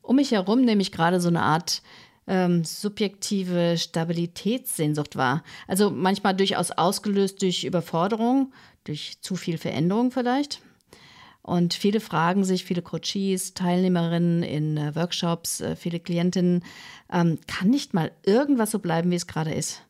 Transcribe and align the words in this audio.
Um 0.02 0.16
mich 0.16 0.32
herum 0.32 0.62
nehme 0.62 0.82
ich 0.82 0.92
gerade 0.92 1.20
so 1.20 1.28
eine 1.28 1.44
Art 1.44 1.84
ähm, 2.28 2.64
subjektive 2.64 3.78
Stabilitätssehnsucht 3.78 5.16
wahr. 5.16 5.44
Also 5.68 5.90
manchmal 5.92 6.36
durchaus 6.36 6.72
ausgelöst 6.72 7.42
durch 7.42 7.64
Überforderung, 7.64 8.54
durch 8.84 9.18
zu 9.22 9.36
viel 9.36 9.58
Veränderung 9.58 10.12
vielleicht. 10.12 10.62
Und 11.42 11.76
viele 11.76 12.00
fragen 12.00 12.44
sich, 12.44 12.66
viele 12.66 12.82
Coaches, 12.82 13.54
Teilnehmerinnen 13.54 14.42
in 14.42 14.78
äh, 14.78 14.96
Workshops, 14.96 15.62
äh, 15.62 15.76
viele 15.76 16.00
Klientinnen, 16.00 16.64
ähm, 17.14 17.38
kann 17.46 17.70
nicht 17.70 17.94
mal 17.94 18.12
irgendwas 18.26 18.72
so 18.72 18.80
bleiben, 18.80 19.12
wie 19.12 19.16
es 19.16 19.28
gerade 19.28 19.54
ist? 19.54 19.84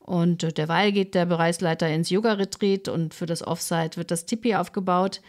Und 0.00 0.42
äh, 0.42 0.52
derweil 0.52 0.90
geht 0.90 1.14
der 1.14 1.26
Bereichsleiter 1.26 1.88
ins 1.88 2.10
Yoga-Retreat 2.10 2.88
und 2.88 3.14
für 3.14 3.26
das 3.26 3.46
Offsite 3.46 3.96
wird 3.96 4.10
das 4.10 4.26
Tipi 4.26 4.56
aufgebaut. 4.56 5.20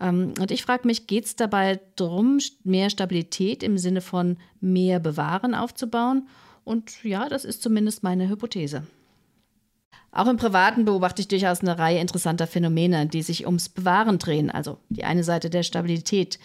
Ähm, 0.00 0.34
und 0.40 0.50
ich 0.50 0.62
frage 0.62 0.86
mich, 0.86 1.06
geht 1.06 1.26
es 1.26 1.36
dabei 1.36 1.80
darum, 1.96 2.38
mehr 2.64 2.90
Stabilität 2.90 3.62
im 3.62 3.78
Sinne 3.78 4.00
von 4.00 4.36
mehr 4.60 5.00
Bewahren 5.00 5.54
aufzubauen? 5.54 6.28
Und 6.64 7.02
ja, 7.04 7.28
das 7.28 7.44
ist 7.44 7.62
zumindest 7.62 8.02
meine 8.02 8.28
Hypothese. 8.28 8.84
Auch 10.12 10.28
im 10.28 10.36
Privaten 10.36 10.84
beobachte 10.84 11.22
ich 11.22 11.28
durchaus 11.28 11.62
eine 11.62 11.78
Reihe 11.78 11.98
interessanter 11.98 12.46
Phänomene, 12.46 13.06
die 13.06 13.22
sich 13.22 13.46
ums 13.46 13.70
Bewahren 13.70 14.18
drehen, 14.18 14.50
also 14.50 14.78
die 14.90 15.04
eine 15.04 15.24
Seite 15.24 15.48
der 15.48 15.62
Stabilität. 15.62 16.38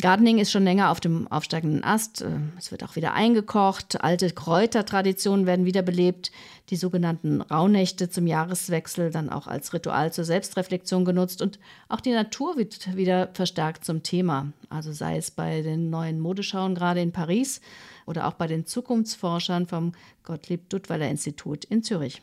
Gardening 0.00 0.38
ist 0.38 0.52
schon 0.52 0.62
länger 0.62 0.90
auf 0.90 1.00
dem 1.00 1.26
aufsteigenden 1.26 1.82
Ast. 1.82 2.22
Äh, 2.22 2.28
es 2.56 2.70
wird 2.70 2.84
auch 2.84 2.94
wieder 2.94 3.14
eingekocht. 3.14 4.00
Alte 4.00 4.30
Kräutertraditionen 4.30 5.44
werden 5.44 5.64
wiederbelebt. 5.64 6.30
Die 6.70 6.76
sogenannten 6.76 7.40
Rauhnächte 7.40 8.08
zum 8.08 8.28
Jahreswechsel 8.28 9.10
dann 9.10 9.28
auch 9.28 9.48
als 9.48 9.74
Ritual 9.74 10.12
zur 10.12 10.24
Selbstreflexion 10.24 11.04
genutzt. 11.04 11.42
Und 11.42 11.58
auch 11.88 12.00
die 12.00 12.12
Natur 12.12 12.56
wird 12.56 12.96
wieder 12.96 13.30
verstärkt 13.32 13.84
zum 13.84 14.04
Thema. 14.04 14.52
Also 14.70 14.92
sei 14.92 15.16
es 15.16 15.32
bei 15.32 15.62
den 15.62 15.90
neuen 15.90 16.20
Modeschauen 16.20 16.76
gerade 16.76 17.00
in 17.00 17.10
Paris 17.10 17.60
oder 18.06 18.28
auch 18.28 18.34
bei 18.34 18.46
den 18.46 18.66
Zukunftsforschern 18.66 19.66
vom 19.66 19.92
Gottlieb 20.22 20.70
Duttweiler 20.70 21.08
Institut 21.08 21.64
in 21.64 21.82
Zürich. 21.82 22.22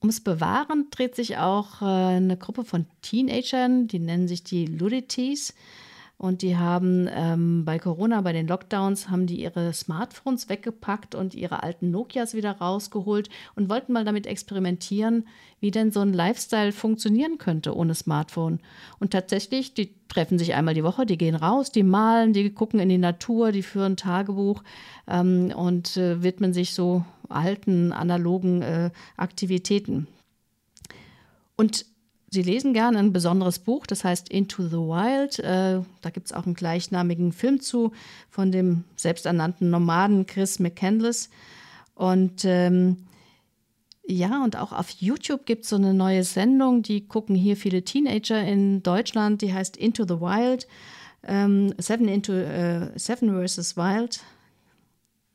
Ums 0.00 0.20
Bewahren 0.20 0.86
dreht 0.90 1.16
sich 1.16 1.38
auch 1.38 1.82
äh, 1.82 1.84
eine 1.84 2.36
Gruppe 2.36 2.64
von 2.64 2.86
Teenagern, 3.02 3.88
die 3.88 3.98
nennen 3.98 4.28
sich 4.28 4.44
die 4.44 4.66
Ludities. 4.66 5.54
Und 6.22 6.42
die 6.42 6.56
haben 6.56 7.08
ähm, 7.12 7.64
bei 7.64 7.80
Corona, 7.80 8.20
bei 8.20 8.32
den 8.32 8.46
Lockdowns, 8.46 9.10
haben 9.10 9.26
die 9.26 9.42
ihre 9.42 9.72
Smartphones 9.72 10.48
weggepackt 10.48 11.16
und 11.16 11.34
ihre 11.34 11.64
alten 11.64 11.90
Nokias 11.90 12.32
wieder 12.32 12.52
rausgeholt 12.52 13.28
und 13.56 13.68
wollten 13.68 13.92
mal 13.92 14.04
damit 14.04 14.28
experimentieren, 14.28 15.26
wie 15.58 15.72
denn 15.72 15.90
so 15.90 15.98
ein 15.98 16.12
Lifestyle 16.12 16.70
funktionieren 16.70 17.38
könnte 17.38 17.76
ohne 17.76 17.96
Smartphone. 17.96 18.60
Und 19.00 19.10
tatsächlich, 19.10 19.74
die 19.74 19.96
treffen 20.06 20.38
sich 20.38 20.54
einmal 20.54 20.74
die 20.74 20.84
Woche, 20.84 21.06
die 21.06 21.18
gehen 21.18 21.34
raus, 21.34 21.72
die 21.72 21.82
malen, 21.82 22.32
die 22.32 22.50
gucken 22.50 22.78
in 22.78 22.88
die 22.88 22.98
Natur, 22.98 23.50
die 23.50 23.64
führen 23.64 23.96
Tagebuch 23.96 24.62
ähm, 25.08 25.52
und 25.56 25.96
äh, 25.96 26.22
widmen 26.22 26.52
sich 26.52 26.72
so 26.72 27.04
alten, 27.30 27.92
analogen 27.92 28.62
äh, 28.62 28.90
Aktivitäten. 29.16 30.06
Und 31.56 31.84
Sie 32.32 32.40
lesen 32.40 32.72
gern 32.72 32.96
ein 32.96 33.12
besonderes 33.12 33.58
Buch, 33.58 33.86
das 33.86 34.04
heißt 34.04 34.30
Into 34.30 34.66
the 34.66 34.78
Wild. 34.78 35.38
Äh, 35.40 35.82
da 36.00 36.10
gibt 36.10 36.28
es 36.28 36.32
auch 36.32 36.46
einen 36.46 36.54
gleichnamigen 36.54 37.30
Film 37.30 37.60
zu 37.60 37.92
von 38.30 38.50
dem 38.50 38.84
selbsternannten 38.96 39.68
Nomaden 39.68 40.24
Chris 40.24 40.58
McCandless. 40.58 41.28
Und 41.94 42.46
ähm, 42.46 43.04
ja, 44.06 44.42
und 44.42 44.56
auch 44.56 44.72
auf 44.72 44.88
YouTube 44.88 45.44
gibt 45.44 45.64
es 45.64 45.68
so 45.68 45.76
eine 45.76 45.92
neue 45.92 46.24
Sendung, 46.24 46.82
die 46.82 47.06
gucken 47.06 47.36
hier 47.36 47.54
viele 47.54 47.84
Teenager 47.84 48.42
in 48.42 48.82
Deutschland, 48.82 49.42
die 49.42 49.52
heißt 49.52 49.76
Into 49.76 50.04
the 50.04 50.18
Wild. 50.18 50.66
Ähm, 51.24 51.74
Seven, 51.76 52.08
into, 52.08 52.32
äh, 52.32 52.98
Seven 52.98 53.28
versus 53.28 53.76
Wild. 53.76 54.20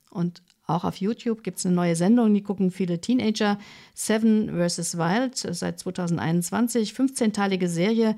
Und 0.10 0.42
auch 0.68 0.84
auf 0.84 0.98
YouTube 0.98 1.44
gibt 1.44 1.60
es 1.60 1.66
eine 1.66 1.76
neue 1.76 1.96
Sendung, 1.96 2.34
die 2.34 2.44
gucken 2.44 2.72
viele 2.72 3.00
Teenager. 3.00 3.58
Seven 3.94 4.50
vs. 4.50 4.98
Wild 4.98 5.38
seit 5.38 5.80
2021, 5.80 6.92
15-teilige 6.92 7.70
Serie, 7.70 8.18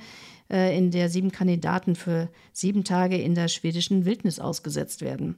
äh, 0.49 0.75
in 0.75 0.89
der 0.89 1.09
sieben 1.09 1.31
Kandidaten 1.31 1.95
für 1.95 2.27
sieben 2.51 2.83
Tage 2.83 3.17
in 3.21 3.35
der 3.35 3.49
schwedischen 3.49 4.03
Wildnis 4.05 4.39
ausgesetzt 4.39 5.01
werden. 5.01 5.35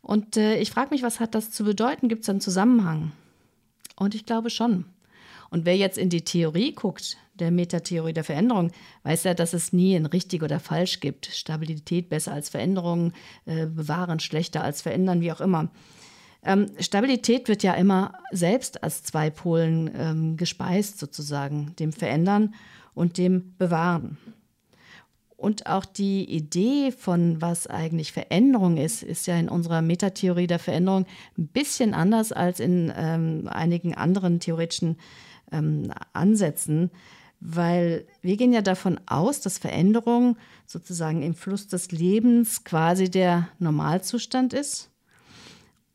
Und 0.00 0.38
äh, 0.38 0.58
ich 0.58 0.70
frage 0.70 0.90
mich, 0.90 1.02
was 1.02 1.20
hat 1.20 1.34
das 1.34 1.50
zu 1.50 1.64
bedeuten? 1.64 2.08
Gibt 2.08 2.22
es 2.22 2.30
einen 2.30 2.40
Zusammenhang? 2.40 3.12
Und 3.96 4.14
ich 4.14 4.24
glaube 4.24 4.48
schon. 4.48 4.86
Und 5.50 5.66
wer 5.66 5.76
jetzt 5.76 5.98
in 5.98 6.08
die 6.08 6.24
Theorie 6.24 6.72
guckt, 6.72 7.18
der 7.40 7.50
Metatheorie 7.50 8.12
der 8.12 8.24
Veränderung, 8.24 8.72
weiß 9.02 9.24
ja, 9.24 9.34
dass 9.34 9.52
es 9.52 9.72
nie 9.72 9.94
ein 9.94 10.06
richtig 10.06 10.42
oder 10.42 10.60
falsch 10.60 11.00
gibt. 11.00 11.26
Stabilität 11.26 12.08
besser 12.08 12.32
als 12.32 12.48
Veränderung, 12.48 13.12
äh, 13.44 13.66
bewahren 13.66 14.20
schlechter 14.20 14.62
als 14.62 14.82
verändern, 14.82 15.20
wie 15.20 15.32
auch 15.32 15.40
immer. 15.40 15.70
Ähm, 16.42 16.66
Stabilität 16.78 17.48
wird 17.48 17.62
ja 17.62 17.74
immer 17.74 18.12
selbst 18.30 18.84
als 18.84 19.02
zwei 19.02 19.30
Polen 19.30 19.90
ähm, 19.96 20.36
gespeist, 20.36 20.98
sozusagen, 20.98 21.74
dem 21.78 21.92
Verändern 21.92 22.54
und 22.94 23.18
dem 23.18 23.56
Bewahren. 23.58 24.16
Und 25.36 25.66
auch 25.66 25.84
die 25.84 26.24
Idee 26.24 26.92
von, 26.92 27.42
was 27.42 27.66
eigentlich 27.66 28.12
Veränderung 28.12 28.78
ist, 28.78 29.02
ist 29.02 29.26
ja 29.26 29.36
in 29.36 29.50
unserer 29.50 29.82
Metatheorie 29.82 30.46
der 30.46 30.58
Veränderung 30.58 31.04
ein 31.36 31.48
bisschen 31.48 31.92
anders 31.92 32.32
als 32.32 32.58
in 32.58 32.92
ähm, 32.96 33.46
einigen 33.46 33.94
anderen 33.94 34.40
theoretischen 34.40 34.96
ähm, 35.52 35.92
Ansätzen, 36.14 36.90
weil 37.40 38.06
wir 38.22 38.36
gehen 38.36 38.52
ja 38.52 38.62
davon 38.62 38.98
aus, 39.06 39.40
dass 39.40 39.58
Veränderung 39.58 40.36
sozusagen 40.66 41.22
im 41.22 41.34
Fluss 41.34 41.68
des 41.68 41.92
Lebens 41.92 42.64
quasi 42.64 43.10
der 43.10 43.48
Normalzustand 43.58 44.52
ist. 44.52 44.90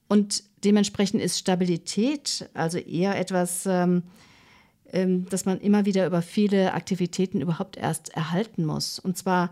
Und 0.07 0.43
dementsprechend 0.63 1.21
ist 1.21 1.39
Stabilität 1.39 2.49
also 2.53 2.77
eher 2.77 3.17
etwas, 3.17 3.65
ähm, 3.65 4.03
ähm, 4.91 5.25
das 5.29 5.45
man 5.45 5.59
immer 5.59 5.85
wieder 5.85 6.05
über 6.05 6.21
viele 6.21 6.73
Aktivitäten 6.73 7.41
überhaupt 7.41 7.77
erst 7.77 8.09
erhalten 8.09 8.65
muss. 8.65 8.99
Und 8.99 9.17
zwar 9.17 9.51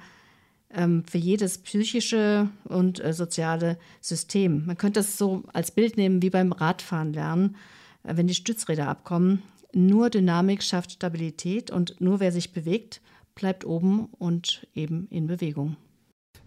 ähm, 0.72 1.04
für 1.10 1.18
jedes 1.18 1.58
psychische 1.60 2.50
und 2.66 3.04
äh, 3.04 3.14
soziale 3.14 3.78
System. 4.02 4.66
Man 4.66 4.78
könnte 4.78 5.00
das 5.00 5.18
so 5.18 5.44
als 5.54 5.72
Bild 5.72 5.98
nehmen 5.98 6.22
wie 6.22 6.30
beim 6.30 6.52
Radfahren 6.52 7.14
lernen. 7.14 7.56
Äh, 8.04 8.18
wenn 8.18 8.28
die 8.28 8.36
Stützräder 8.36 8.88
abkommen, 8.88 9.42
nur 9.74 10.10
Dynamik 10.10 10.64
schafft 10.64 10.92
Stabilität 10.92 11.72
und 11.72 12.00
nur 12.02 12.20
wer 12.20 12.32
sich 12.32 12.54
bewegt, 12.54 13.02
bleibt 13.36 13.66
oben 13.66 14.10
und 14.18 14.68
eben 14.74 15.08
in 15.10 15.28
Bewegung. 15.28 15.78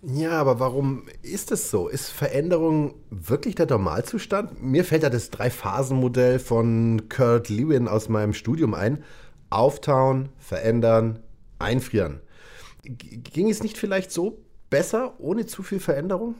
Ja, 0.04 0.32
aber 0.32 0.58
warum 0.58 1.06
ist 1.22 1.52
es 1.52 1.70
so? 1.70 1.86
Ist 1.86 2.08
Veränderung 2.08 2.94
wirklich 3.10 3.54
der 3.54 3.66
Normalzustand? 3.66 4.60
Mir 4.60 4.84
fällt 4.84 5.04
da 5.04 5.10
das 5.10 5.30
Drei-Phasen-Modell 5.30 6.40
von 6.40 7.08
Kurt 7.08 7.48
Lewin 7.48 7.86
aus 7.86 8.08
meinem 8.08 8.34
Studium 8.34 8.74
ein. 8.74 9.04
Auftauen, 9.48 10.30
verändern, 10.38 11.20
einfrieren. 11.60 12.20
Ging 12.82 13.48
es 13.48 13.62
nicht 13.62 13.78
vielleicht 13.78 14.10
so 14.10 14.42
besser 14.70 15.14
ohne 15.20 15.46
zu 15.46 15.62
viel 15.62 15.78
Veränderung? 15.78 16.34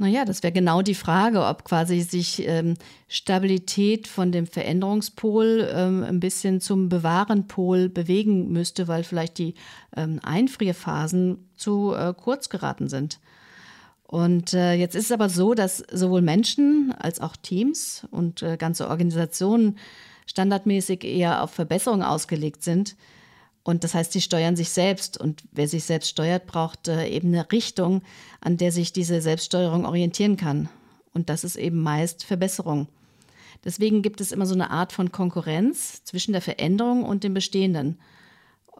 Naja, 0.00 0.24
das 0.24 0.42
wäre 0.42 0.52
genau 0.54 0.80
die 0.80 0.94
Frage, 0.94 1.44
ob 1.44 1.62
quasi 1.64 2.00
sich 2.00 2.48
ähm, 2.48 2.72
Stabilität 3.06 4.08
von 4.08 4.32
dem 4.32 4.46
Veränderungspol 4.46 5.70
ähm, 5.70 6.02
ein 6.04 6.20
bisschen 6.20 6.62
zum 6.62 6.88
Bewahrenpol 6.88 7.90
bewegen 7.90 8.50
müsste, 8.50 8.88
weil 8.88 9.04
vielleicht 9.04 9.36
die 9.36 9.52
ähm, 9.94 10.18
Einfrierphasen 10.22 11.50
zu 11.54 11.92
äh, 11.92 12.14
kurz 12.16 12.48
geraten 12.48 12.88
sind. 12.88 13.20
Und 14.04 14.54
äh, 14.54 14.72
jetzt 14.72 14.94
ist 14.94 15.04
es 15.04 15.12
aber 15.12 15.28
so, 15.28 15.52
dass 15.52 15.84
sowohl 15.92 16.22
Menschen 16.22 16.94
als 16.98 17.20
auch 17.20 17.36
Teams 17.36 18.06
und 18.10 18.42
äh, 18.42 18.56
ganze 18.56 18.88
Organisationen 18.88 19.76
standardmäßig 20.24 21.04
eher 21.04 21.42
auf 21.42 21.50
Verbesserung 21.50 22.02
ausgelegt 22.02 22.62
sind. 22.62 22.96
Und 23.62 23.84
das 23.84 23.94
heißt, 23.94 24.12
sie 24.12 24.20
steuern 24.20 24.56
sich 24.56 24.70
selbst. 24.70 25.18
Und 25.18 25.42
wer 25.52 25.68
sich 25.68 25.84
selbst 25.84 26.08
steuert, 26.08 26.46
braucht 26.46 26.88
äh, 26.88 27.08
eben 27.08 27.28
eine 27.28 27.50
Richtung, 27.52 28.02
an 28.40 28.56
der 28.56 28.72
sich 28.72 28.92
diese 28.92 29.20
Selbststeuerung 29.20 29.84
orientieren 29.84 30.36
kann. 30.36 30.68
Und 31.12 31.28
das 31.28 31.44
ist 31.44 31.56
eben 31.56 31.82
meist 31.82 32.24
Verbesserung. 32.24 32.88
Deswegen 33.64 34.02
gibt 34.02 34.20
es 34.20 34.32
immer 34.32 34.46
so 34.46 34.54
eine 34.54 34.70
Art 34.70 34.92
von 34.92 35.12
Konkurrenz 35.12 36.02
zwischen 36.04 36.32
der 36.32 36.40
Veränderung 36.40 37.04
und 37.04 37.24
dem 37.24 37.34
Bestehenden. 37.34 37.98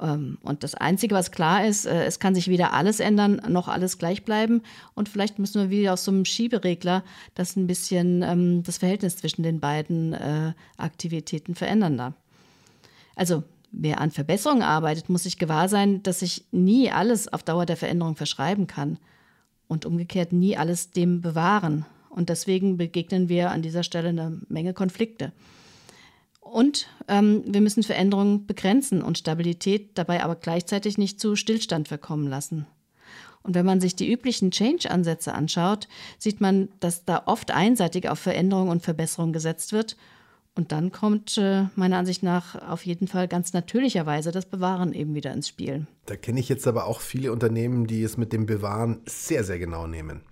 Ähm, 0.00 0.38
und 0.42 0.64
das 0.64 0.74
Einzige, 0.74 1.14
was 1.14 1.30
klar 1.30 1.66
ist, 1.66 1.84
äh, 1.84 2.04
es 2.04 2.18
kann 2.18 2.34
sich 2.34 2.48
weder 2.48 2.72
alles 2.72 3.00
ändern, 3.00 3.42
noch 3.48 3.68
alles 3.68 3.98
gleich 3.98 4.24
bleiben. 4.24 4.62
Und 4.94 5.08
vielleicht 5.08 5.38
müssen 5.38 5.60
wir 5.60 5.70
wie 5.70 5.90
aus 5.90 6.04
so 6.04 6.10
einem 6.10 6.24
Schieberegler 6.24 7.04
das 7.34 7.56
ein 7.56 7.66
bisschen 7.66 8.22
ähm, 8.22 8.62
das 8.62 8.78
Verhältnis 8.78 9.18
zwischen 9.18 9.42
den 9.42 9.60
beiden 9.60 10.14
äh, 10.14 10.54
Aktivitäten 10.78 11.54
verändern. 11.54 12.14
Also 13.14 13.42
wer 13.72 14.00
an 14.00 14.10
Verbesserungen 14.10 14.62
arbeitet, 14.62 15.08
muss 15.08 15.24
sich 15.24 15.38
gewahr 15.38 15.68
sein, 15.68 16.02
dass 16.02 16.20
sich 16.20 16.44
nie 16.50 16.90
alles 16.90 17.32
auf 17.32 17.42
Dauer 17.42 17.66
der 17.66 17.76
Veränderung 17.76 18.16
verschreiben 18.16 18.66
kann 18.66 18.98
und 19.68 19.86
umgekehrt 19.86 20.32
nie 20.32 20.56
alles 20.56 20.90
dem 20.90 21.20
bewahren. 21.20 21.86
Und 22.08 22.28
deswegen 22.28 22.76
begegnen 22.76 23.28
wir 23.28 23.50
an 23.50 23.62
dieser 23.62 23.84
Stelle 23.84 24.08
eine 24.08 24.40
Menge 24.48 24.74
Konflikte. 24.74 25.32
Und 26.40 26.88
ähm, 27.06 27.44
wir 27.46 27.60
müssen 27.60 27.84
Veränderungen 27.84 28.46
begrenzen 28.46 29.02
und 29.02 29.18
Stabilität 29.18 29.90
dabei 29.94 30.24
aber 30.24 30.34
gleichzeitig 30.34 30.98
nicht 30.98 31.20
zu 31.20 31.36
Stillstand 31.36 31.86
verkommen 31.86 32.26
lassen. 32.26 32.66
Und 33.42 33.54
wenn 33.54 33.64
man 33.64 33.80
sich 33.80 33.94
die 33.94 34.10
üblichen 34.10 34.50
Change-Ansätze 34.50 35.32
anschaut, 35.32 35.88
sieht 36.18 36.40
man, 36.40 36.68
dass 36.80 37.04
da 37.04 37.22
oft 37.26 37.52
einseitig 37.52 38.08
auf 38.08 38.18
Veränderung 38.18 38.68
und 38.68 38.82
Verbesserung 38.82 39.32
gesetzt 39.32 39.72
wird. 39.72 39.96
Und 40.56 40.72
dann 40.72 40.90
kommt 40.90 41.38
äh, 41.38 41.66
meiner 41.76 41.98
Ansicht 41.98 42.22
nach 42.22 42.68
auf 42.68 42.84
jeden 42.84 43.06
Fall 43.06 43.28
ganz 43.28 43.52
natürlicherweise 43.52 44.32
das 44.32 44.46
Bewahren 44.46 44.92
eben 44.92 45.14
wieder 45.14 45.32
ins 45.32 45.48
Spiel. 45.48 45.86
Da 46.06 46.16
kenne 46.16 46.40
ich 46.40 46.48
jetzt 46.48 46.66
aber 46.66 46.86
auch 46.86 47.00
viele 47.00 47.32
Unternehmen, 47.32 47.86
die 47.86 48.02
es 48.02 48.16
mit 48.16 48.32
dem 48.32 48.46
Bewahren 48.46 49.00
sehr, 49.06 49.44
sehr 49.44 49.58
genau 49.58 49.86
nehmen. 49.86 50.22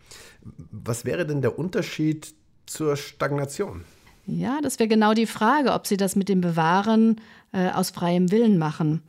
Was 0.43 1.05
wäre 1.05 1.27
denn 1.27 1.41
der 1.41 1.59
Unterschied 1.59 2.35
zur 2.67 2.97
Stagnation? 2.97 3.85
Ja, 4.27 4.61
das 4.61 4.79
wäre 4.79 4.89
genau 4.89 5.15
die 5.15 5.27
Frage, 5.27 5.73
ob 5.73 5.87
Sie 5.87 5.97
das 5.97 6.17
mit 6.17 6.29
dem 6.29 6.41
Bewahren 6.41 7.21
äh, 7.53 7.71
aus 7.71 7.91
freiem 7.91 8.31
Willen 8.31 8.59
machen. 8.59 9.03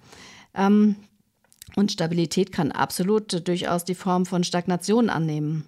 Ähm, 0.54 0.96
und 1.76 1.92
Stabilität 1.92 2.52
kann 2.52 2.72
absolut 2.72 3.34
äh, 3.34 3.42
durchaus 3.42 3.84
die 3.84 3.96
Form 3.96 4.26
von 4.26 4.44
Stagnation 4.44 5.10
annehmen. 5.10 5.66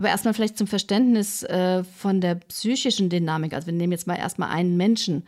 Aber 0.00 0.08
erstmal 0.08 0.32
vielleicht 0.32 0.56
zum 0.56 0.66
Verständnis 0.66 1.42
äh, 1.42 1.84
von 1.84 2.22
der 2.22 2.36
psychischen 2.36 3.10
Dynamik. 3.10 3.52
Also 3.52 3.66
wir 3.66 3.74
nehmen 3.74 3.92
jetzt 3.92 4.06
mal 4.06 4.16
erstmal 4.16 4.48
einen 4.48 4.78
Menschen. 4.78 5.26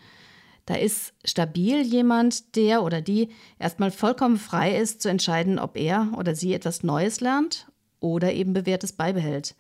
Da 0.65 0.77
ist 0.77 1.13
stabil 1.27 1.83
jemand, 1.83 2.57
der 2.57 2.83
oder 2.83 3.03
die 3.03 3.29
erstmal 3.59 3.91
vollkommen 3.91 4.39
frei 4.39 4.75
ist 4.75 5.03
zu 5.03 5.11
entscheiden, 5.11 5.59
ob 5.59 5.77
er 5.77 6.09
oder 6.17 6.35
sie 6.35 6.55
etwas 6.55 6.83
Neues 6.83 7.21
lernt 7.21 7.67
oder 8.01 8.33
eben 8.33 8.55
bewährtes 8.55 8.95
beibehält. 8.95 9.57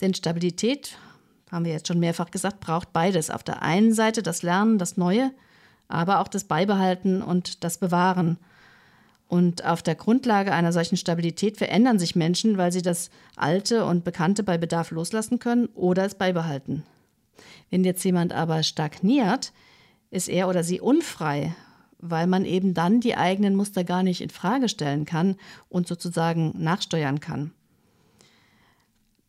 Denn 0.00 0.14
Stabilität 0.14 0.96
haben 1.50 1.64
wir 1.64 1.72
jetzt 1.72 1.88
schon 1.88 1.98
mehrfach 1.98 2.30
gesagt, 2.30 2.60
braucht 2.60 2.92
beides. 2.92 3.28
Auf 3.28 3.42
der 3.42 3.62
einen 3.62 3.92
Seite 3.92 4.22
das 4.22 4.44
Lernen, 4.44 4.78
das 4.78 4.96
Neue, 4.96 5.32
aber 5.88 6.20
auch 6.20 6.28
das 6.28 6.44
Beibehalten 6.44 7.22
und 7.22 7.64
das 7.64 7.78
Bewahren. 7.78 8.38
Und 9.28 9.64
auf 9.64 9.82
der 9.82 9.96
Grundlage 9.96 10.52
einer 10.52 10.72
solchen 10.72 10.96
Stabilität 10.96 11.56
verändern 11.56 11.98
sich 11.98 12.14
Menschen, 12.14 12.58
weil 12.58 12.70
sie 12.70 12.82
das 12.82 13.10
Alte 13.34 13.84
und 13.84 14.04
Bekannte 14.04 14.42
bei 14.42 14.56
Bedarf 14.56 14.92
loslassen 14.92 15.38
können 15.38 15.66
oder 15.74 16.04
es 16.04 16.14
beibehalten. 16.14 16.84
Wenn 17.70 17.84
jetzt 17.84 18.04
jemand 18.04 18.32
aber 18.32 18.62
stagniert, 18.62 19.52
ist 20.10 20.28
er 20.28 20.48
oder 20.48 20.62
sie 20.62 20.80
unfrei, 20.80 21.56
weil 21.98 22.28
man 22.28 22.44
eben 22.44 22.72
dann 22.72 23.00
die 23.00 23.16
eigenen 23.16 23.56
Muster 23.56 23.82
gar 23.82 24.04
nicht 24.04 24.20
in 24.20 24.30
Frage 24.30 24.68
stellen 24.68 25.04
kann 25.04 25.36
und 25.68 25.88
sozusagen 25.88 26.52
nachsteuern 26.56 27.18
kann 27.18 27.50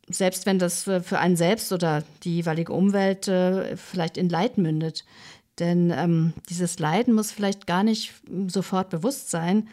selbst 0.10 0.46
wenn 0.46 0.60
das 0.60 0.84
für 0.84 1.20
einen 1.20 1.36
selbst 1.36 1.72
oder 1.74 2.04
die 2.24 2.38
jeweilige 2.38 2.72
Umwelt 2.72 3.28
äh, 3.28 3.76
vielleicht 3.76 4.18
in 4.18 4.30
Leid 4.30 4.58
mündet. 4.58 5.06
Denn 5.59 5.92
ähm, 5.95 6.33
dieses 6.50 6.80
Leiden 6.80 7.13
muss 7.13 7.31
vielleicht 7.31 7.68
gar 7.68 7.83
nicht 7.83 8.13
sofort 8.48 8.89
bewusst 8.89 9.31
sein 9.31 9.68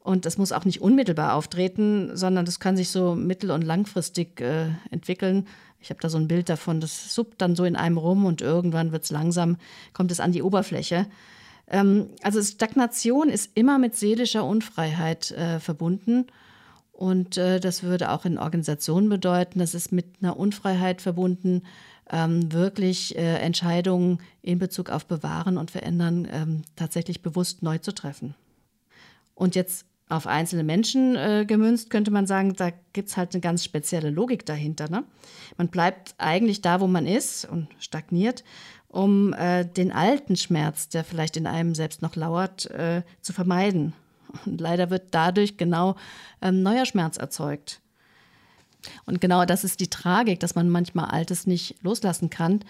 und 0.00 0.24
es 0.24 0.38
muss 0.38 0.52
auch 0.52 0.64
nicht 0.64 0.80
unmittelbar 0.80 1.34
auftreten, 1.34 2.16
sondern 2.16 2.44
das 2.44 2.60
kann 2.60 2.76
sich 2.76 2.90
so 2.90 3.14
mittel- 3.14 3.50
und 3.50 3.62
langfristig 3.62 4.40
äh, 4.40 4.68
entwickeln. 4.90 5.46
Ich 5.80 5.90
habe 5.90 6.00
da 6.00 6.08
so 6.08 6.16
ein 6.16 6.28
Bild 6.28 6.48
davon, 6.48 6.80
das 6.80 7.14
suppt 7.14 7.40
dann 7.40 7.56
so 7.56 7.64
in 7.64 7.76
einem 7.76 7.98
rum 7.98 8.24
und 8.24 8.40
irgendwann 8.40 8.92
wird 8.92 9.04
es 9.04 9.10
langsam, 9.10 9.56
kommt 9.92 10.10
es 10.10 10.20
an 10.20 10.32
die 10.32 10.42
Oberfläche. 10.42 11.06
Ähm, 11.68 12.10
also 12.22 12.40
Stagnation 12.42 13.28
ist 13.28 13.50
immer 13.54 13.78
mit 13.78 13.94
seelischer 13.94 14.44
Unfreiheit 14.44 15.32
äh, 15.32 15.60
verbunden 15.60 16.26
und 16.92 17.36
äh, 17.36 17.60
das 17.60 17.82
würde 17.82 18.10
auch 18.10 18.24
in 18.24 18.38
Organisationen 18.38 19.08
bedeuten, 19.08 19.58
das 19.58 19.74
ist 19.74 19.92
mit 19.92 20.06
einer 20.22 20.38
Unfreiheit 20.38 21.02
verbunden, 21.02 21.62
ähm, 22.10 22.52
wirklich 22.52 23.16
äh, 23.16 23.36
Entscheidungen 23.38 24.20
in 24.42 24.58
Bezug 24.58 24.90
auf 24.90 25.06
Bewahren 25.06 25.58
und 25.58 25.70
Verändern 25.70 26.28
ähm, 26.30 26.62
tatsächlich 26.76 27.22
bewusst 27.22 27.62
neu 27.62 27.78
zu 27.78 27.92
treffen. 27.92 28.34
Und 29.34 29.54
jetzt 29.54 29.86
auf 30.08 30.26
einzelne 30.26 30.62
Menschen 30.62 31.16
äh, 31.16 31.44
gemünzt, 31.46 31.90
könnte 31.90 32.12
man 32.12 32.26
sagen, 32.26 32.54
da 32.54 32.70
gibt 32.92 33.08
es 33.08 33.16
halt 33.16 33.34
eine 33.34 33.40
ganz 33.40 33.64
spezielle 33.64 34.10
Logik 34.10 34.46
dahinter. 34.46 34.88
Ne? 34.88 35.04
Man 35.56 35.68
bleibt 35.68 36.14
eigentlich 36.18 36.62
da, 36.62 36.80
wo 36.80 36.86
man 36.86 37.06
ist 37.06 37.44
und 37.44 37.68
stagniert, 37.80 38.44
um 38.88 39.32
äh, 39.32 39.64
den 39.64 39.90
alten 39.90 40.36
Schmerz, 40.36 40.88
der 40.88 41.02
vielleicht 41.02 41.36
in 41.36 41.48
einem 41.48 41.74
selbst 41.74 42.02
noch 42.02 42.14
lauert, 42.14 42.70
äh, 42.70 43.02
zu 43.20 43.32
vermeiden 43.32 43.94
und 44.44 44.60
leider 44.60 44.90
wird 44.90 45.08
dadurch 45.12 45.56
genau 45.56 45.96
ähm, 46.42 46.62
neuer 46.62 46.86
Schmerz 46.86 47.16
erzeugt. 47.16 47.80
Und 49.04 49.20
genau 49.20 49.44
das 49.44 49.64
ist 49.64 49.80
die 49.80 49.90
Tragik, 49.90 50.40
dass 50.40 50.54
man 50.54 50.68
manchmal 50.68 51.06
Altes 51.06 51.46
nicht 51.46 51.76
loslassen 51.82 52.30
kann 52.30 52.60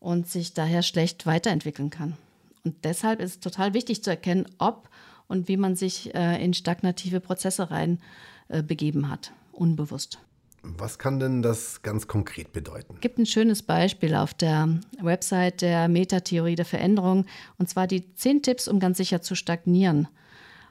und 0.00 0.28
sich 0.28 0.54
daher 0.54 0.82
schlecht 0.82 1.26
weiterentwickeln 1.26 1.90
kann. 1.90 2.16
Und 2.64 2.84
deshalb 2.84 3.20
ist 3.20 3.30
es 3.30 3.40
total 3.40 3.74
wichtig 3.74 4.02
zu 4.02 4.10
erkennen, 4.10 4.46
ob 4.58 4.88
und 5.28 5.48
wie 5.48 5.56
man 5.56 5.76
sich 5.76 6.14
äh, 6.14 6.42
in 6.42 6.54
stagnative 6.54 7.20
Prozesse 7.20 7.70
rein 7.70 8.00
äh, 8.48 8.62
begeben 8.62 9.08
hat, 9.08 9.32
unbewusst. 9.52 10.18
Was 10.62 10.98
kann 10.98 11.20
denn 11.20 11.42
das 11.42 11.82
ganz 11.82 12.08
konkret 12.08 12.52
bedeuten? 12.52 12.94
Es 12.94 13.00
gibt 13.02 13.18
ein 13.18 13.26
schönes 13.26 13.62
Beispiel 13.62 14.14
auf 14.14 14.32
der 14.32 14.80
Website 15.00 15.60
der 15.60 15.88
Metatheorie 15.88 16.54
der 16.54 16.64
Veränderung, 16.64 17.26
und 17.58 17.68
zwar 17.68 17.86
die 17.86 18.14
zehn 18.14 18.42
Tipps, 18.42 18.66
um 18.66 18.80
ganz 18.80 18.96
sicher 18.96 19.20
zu 19.20 19.34
stagnieren. 19.34 20.08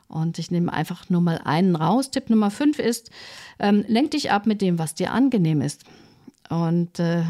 Und 0.08 0.38
ich 0.40 0.52
nehme 0.52 0.72
einfach 0.72 1.10
nur 1.10 1.22
mal 1.22 1.40
einen 1.44 1.76
raus. 1.76 2.12
Tipp 2.12 2.30
Nummer 2.30 2.52
fünf 2.52 2.80
ist, 2.80 3.10
ähm, 3.60 3.84
lenk 3.88 4.12
dich 4.12 4.32
ab 4.32 4.46
mit 4.46 4.62
dem, 4.62 4.80
was 4.80 4.96
dir 4.96 5.12
angenehm 5.12 5.62
ist. 5.62 5.84
Und 6.50 7.00
äh, 7.00 7.24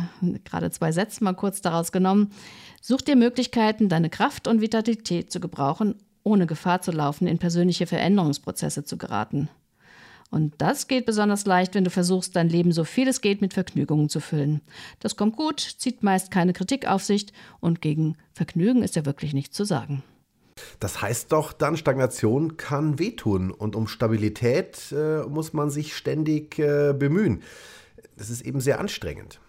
gerade 0.43 0.71
zwei 0.71 0.91
Sätze 0.91 1.23
mal 1.23 1.33
kurz 1.33 1.61
daraus 1.61 1.91
genommen. 1.91 2.31
Such 2.81 3.01
dir 3.01 3.15
Möglichkeiten, 3.15 3.87
deine 3.87 4.09
Kraft 4.09 4.47
und 4.47 4.61
Vitalität 4.61 5.31
zu 5.31 5.39
gebrauchen, 5.39 5.95
ohne 6.23 6.47
Gefahr 6.47 6.81
zu 6.81 6.91
laufen, 6.91 7.27
in 7.27 7.37
persönliche 7.37 7.87
Veränderungsprozesse 7.87 8.83
zu 8.83 8.97
geraten. 8.97 9.49
Und 10.33 10.55
das 10.57 10.87
geht 10.87 11.05
besonders 11.05 11.45
leicht, 11.45 11.75
wenn 11.75 11.83
du 11.83 11.91
versuchst, 11.91 12.35
dein 12.35 12.49
Leben 12.49 12.71
so 12.71 12.85
viel 12.85 13.07
es 13.07 13.21
geht 13.21 13.39
mit 13.39 13.53
Vergnügungen 13.53 14.09
zu 14.09 14.19
füllen. 14.19 14.61
Das 14.99 15.15
kommt 15.15 15.35
gut, 15.35 15.59
zieht 15.59 16.01
meist 16.01 16.31
keine 16.31 16.53
Kritik 16.53 16.87
auf 16.87 17.03
sich 17.03 17.27
und 17.59 17.81
gegen 17.81 18.17
Vergnügen 18.33 18.81
ist 18.81 18.95
ja 18.95 19.05
wirklich 19.05 19.35
nichts 19.35 19.55
zu 19.55 19.63
sagen. 19.63 20.01
Das 20.79 21.01
heißt 21.01 21.31
doch 21.31 21.53
dann, 21.53 21.77
Stagnation 21.77 22.57
kann 22.57 22.99
wehtun 22.99 23.51
und 23.51 23.75
um 23.75 23.87
Stabilität 23.87 24.91
äh, 24.91 25.23
muss 25.23 25.53
man 25.53 25.69
sich 25.69 25.95
ständig 25.95 26.59
äh, 26.59 26.93
bemühen. 26.93 27.41
Das 28.17 28.29
ist 28.29 28.41
eben 28.41 28.59
sehr 28.59 28.79
anstrengend. 28.79 29.39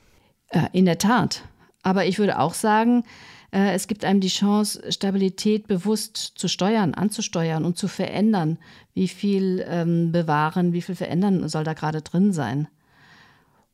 Äh, 0.49 0.69
in 0.73 0.85
der 0.85 0.99
Tat. 0.99 1.43
Aber 1.83 2.07
ich 2.07 2.19
würde 2.19 2.39
auch 2.39 2.55
sagen, 2.55 3.05
äh, 3.53 3.73
es 3.75 3.87
gibt 3.87 4.05
einem 4.05 4.21
die 4.21 4.29
Chance, 4.29 4.91
Stabilität 4.91 5.69
bewusst 5.69 6.17
zu 6.17 6.49
steuern, 6.49 6.95
anzusteuern 6.95 7.65
und 7.65 7.77
zu 7.77 7.89
verändern. 7.89 8.59
Wie 8.95 9.09
viel 9.09 9.65
ähm, 9.69 10.13
bewahren, 10.13 10.73
wie 10.73 10.83
viel 10.83 10.97
verändern 10.97 11.49
soll 11.49 11.65
da 11.65 11.75
gerade 11.75 12.03
drin 12.03 12.33
sein? 12.33 12.69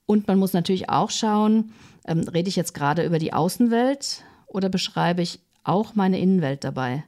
Und 0.07 0.27
man 0.27 0.39
muss 0.39 0.53
natürlich 0.53 0.91
auch 0.91 1.11
schauen, 1.11 1.73
ähm, 2.05 2.21
rede 2.21 2.49
ich 2.49 2.57
jetzt 2.57 2.75
gerade 2.75 3.07
über 3.07 3.19
die 3.19 3.33
Außenwelt 3.33 4.25
oder 4.49 4.69
beschreibe 4.69 5.23
ich 5.23 5.41
auch 5.63 5.95
meine 5.95 6.19
Innenwelt 6.19 6.65
dabei? 6.65 7.05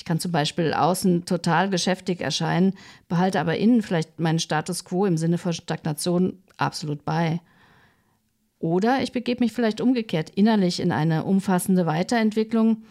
Ich 0.00 0.06
kann 0.06 0.18
zum 0.18 0.32
Beispiel 0.32 0.72
außen 0.72 1.26
total 1.26 1.68
geschäftig 1.68 2.22
erscheinen, 2.22 2.72
behalte 3.08 3.38
aber 3.38 3.58
innen 3.58 3.82
vielleicht 3.82 4.18
meinen 4.18 4.38
Status 4.38 4.86
quo 4.86 5.04
im 5.04 5.18
Sinne 5.18 5.36
von 5.36 5.52
Stagnation 5.52 6.38
absolut 6.56 7.04
bei. 7.04 7.42
Oder 8.58 9.02
ich 9.02 9.12
begebe 9.12 9.44
mich 9.44 9.52
vielleicht 9.52 9.82
umgekehrt 9.82 10.30
innerlich 10.30 10.80
in 10.80 10.90
eine 10.90 11.24
umfassende 11.24 11.84
Weiterentwicklung, 11.84 12.84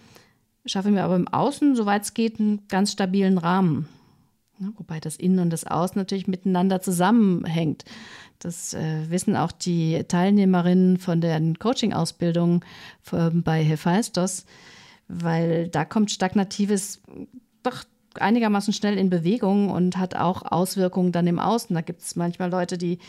schaffe 0.68 0.92
mir 0.92 1.04
aber 1.04 1.16
im 1.16 1.28
Außen, 1.28 1.76
soweit 1.76 2.04
es 2.04 2.14
geht, 2.14 2.40
einen 2.40 2.68
ganz 2.68 2.92
stabilen 2.92 3.40
Rahmen. 3.40 3.90
Wobei 4.78 5.00
das 5.00 5.16
Innen 5.16 5.40
und 5.40 5.50
das 5.50 5.66
Außen 5.66 5.98
natürlich 5.98 6.28
miteinander 6.28 6.80
zusammenhängt. 6.80 7.86
Das 8.38 8.76
äh, 8.76 9.10
wissen 9.10 9.36
auch 9.36 9.52
die 9.52 10.04
Teilnehmerinnen 10.08 11.00
von 11.00 11.22
der 11.22 11.42
Coaching-Ausbildung 11.58 12.64
bei 13.34 13.64
Hephaistos 13.64 14.46
weil 15.10 15.68
da 15.68 15.84
kommt 15.84 16.12
Stagnatives 16.12 17.02
doch 17.64 17.84
einigermaßen 18.16 18.74
schnell 18.74 18.98
in 18.98 19.10
Bewegung 19.10 19.70
und 19.70 19.98
hat 19.98 20.16
auch 20.16 20.44
Auswirkungen 20.44 21.12
dann 21.12 21.28
im 21.28 21.40
Außen. 21.40 21.74
Da 21.74 21.82
gibt 21.82 22.02
es 22.02 22.16
manchmal 22.16 22.50
Leute, 22.50 22.78
die, 22.78 23.00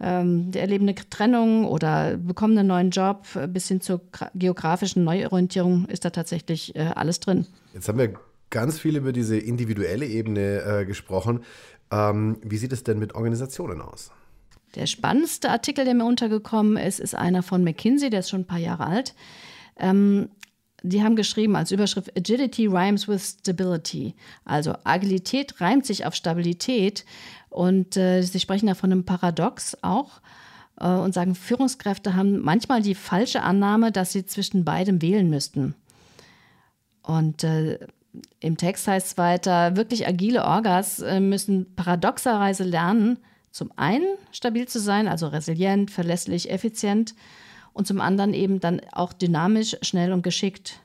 ähm, 0.00 0.50
die 0.50 0.58
erleben 0.58 0.84
eine 0.84 0.94
Trennung 0.94 1.64
oder 1.64 2.16
bekommen 2.16 2.56
einen 2.56 2.68
neuen 2.68 2.90
Job. 2.90 3.26
Bis 3.48 3.68
hin 3.68 3.80
zur 3.80 4.00
geografischen 4.34 5.04
Neuorientierung 5.04 5.86
ist 5.86 6.04
da 6.04 6.10
tatsächlich 6.10 6.76
äh, 6.76 6.92
alles 6.94 7.20
drin. 7.20 7.46
Jetzt 7.74 7.88
haben 7.88 7.98
wir 7.98 8.14
ganz 8.50 8.78
viel 8.78 8.96
über 8.96 9.12
diese 9.12 9.36
individuelle 9.36 10.06
Ebene 10.06 10.62
äh, 10.62 10.84
gesprochen. 10.84 11.40
Ähm, 11.90 12.38
wie 12.42 12.56
sieht 12.58 12.72
es 12.72 12.84
denn 12.84 12.98
mit 12.98 13.14
Organisationen 13.14 13.80
aus? 13.80 14.10
Der 14.74 14.86
spannendste 14.86 15.50
Artikel, 15.50 15.84
der 15.84 15.94
mir 15.94 16.04
untergekommen 16.04 16.76
ist, 16.76 17.00
ist 17.00 17.14
einer 17.14 17.42
von 17.42 17.64
McKinsey, 17.64 18.10
der 18.10 18.20
ist 18.20 18.30
schon 18.30 18.40
ein 18.40 18.46
paar 18.46 18.58
Jahre 18.58 18.86
alt. 18.86 19.14
Ähm, 19.78 20.28
die 20.82 21.02
haben 21.02 21.16
geschrieben 21.16 21.56
als 21.56 21.70
Überschrift 21.70 22.16
Agility 22.16 22.66
rhymes 22.66 23.08
with 23.08 23.36
stability. 23.40 24.14
Also 24.44 24.74
Agilität 24.84 25.60
reimt 25.60 25.86
sich 25.86 26.04
auf 26.04 26.14
Stabilität 26.14 27.04
und 27.48 27.96
äh, 27.96 28.22
sie 28.22 28.40
sprechen 28.40 28.66
da 28.66 28.74
von 28.74 28.92
einem 28.92 29.04
Paradox 29.04 29.76
auch 29.82 30.20
äh, 30.80 30.88
und 30.88 31.14
sagen, 31.14 31.34
Führungskräfte 31.34 32.14
haben 32.14 32.40
manchmal 32.40 32.82
die 32.82 32.94
falsche 32.94 33.42
Annahme, 33.42 33.92
dass 33.92 34.12
sie 34.12 34.26
zwischen 34.26 34.64
beidem 34.64 35.00
wählen 35.02 35.28
müssten. 35.30 35.74
Und 37.02 37.44
äh, 37.44 37.78
im 38.40 38.56
Text 38.56 38.86
heißt 38.88 39.06
es 39.06 39.18
weiter, 39.18 39.76
wirklich 39.76 40.06
agile 40.06 40.44
Orgas 40.44 41.00
äh, 41.00 41.20
müssen 41.20 41.74
paradoxerweise 41.74 42.64
lernen, 42.64 43.18
zum 43.50 43.72
einen 43.76 44.18
stabil 44.32 44.68
zu 44.68 44.80
sein, 44.80 45.08
also 45.08 45.28
resilient, 45.28 45.90
verlässlich, 45.90 46.50
effizient 46.50 47.14
und 47.76 47.86
zum 47.86 48.00
anderen 48.00 48.32
eben 48.32 48.58
dann 48.58 48.80
auch 48.92 49.12
dynamisch, 49.12 49.76
schnell 49.82 50.14
und 50.14 50.22
geschickt. 50.22 50.80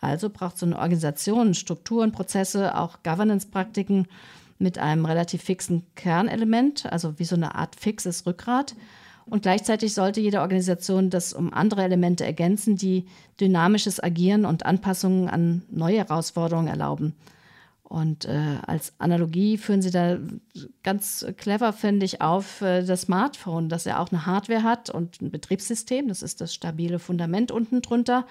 Also 0.00 0.30
braucht 0.30 0.56
so 0.56 0.64
eine 0.64 0.78
Organisation 0.78 1.52
Strukturen, 1.52 2.12
Prozesse, 2.12 2.78
auch 2.78 3.02
Governance-Praktiken 3.02 4.08
mit 4.58 4.78
einem 4.78 5.04
relativ 5.04 5.42
fixen 5.42 5.84
Kernelement, 5.94 6.90
also 6.90 7.18
wie 7.18 7.24
so 7.24 7.36
eine 7.36 7.56
Art 7.56 7.76
fixes 7.76 8.24
Rückgrat. 8.24 8.74
Und 9.26 9.42
gleichzeitig 9.42 9.92
sollte 9.92 10.22
jede 10.22 10.40
Organisation 10.40 11.10
das 11.10 11.34
um 11.34 11.52
andere 11.52 11.82
Elemente 11.82 12.24
ergänzen, 12.24 12.76
die 12.76 13.04
dynamisches 13.38 14.02
Agieren 14.02 14.46
und 14.46 14.64
Anpassungen 14.64 15.28
an 15.28 15.60
neue 15.70 15.98
Herausforderungen 15.98 16.68
erlauben. 16.68 17.14
Und 17.92 18.24
äh, 18.24 18.56
als 18.66 18.94
Analogie 18.96 19.58
führen 19.58 19.82
sie 19.82 19.90
da 19.90 20.16
ganz 20.82 21.26
clever, 21.36 21.74
finde 21.74 22.06
ich, 22.06 22.22
auf 22.22 22.62
äh, 22.62 22.82
das 22.82 23.02
Smartphone, 23.02 23.68
das 23.68 23.84
ja 23.84 23.98
auch 23.98 24.10
eine 24.10 24.24
Hardware 24.24 24.62
hat 24.62 24.88
und 24.88 25.20
ein 25.20 25.30
Betriebssystem. 25.30 26.08
Das 26.08 26.22
ist 26.22 26.40
das 26.40 26.54
stabile 26.54 26.98
Fundament 26.98 27.50
unten 27.50 27.82
drunter. 27.82 28.26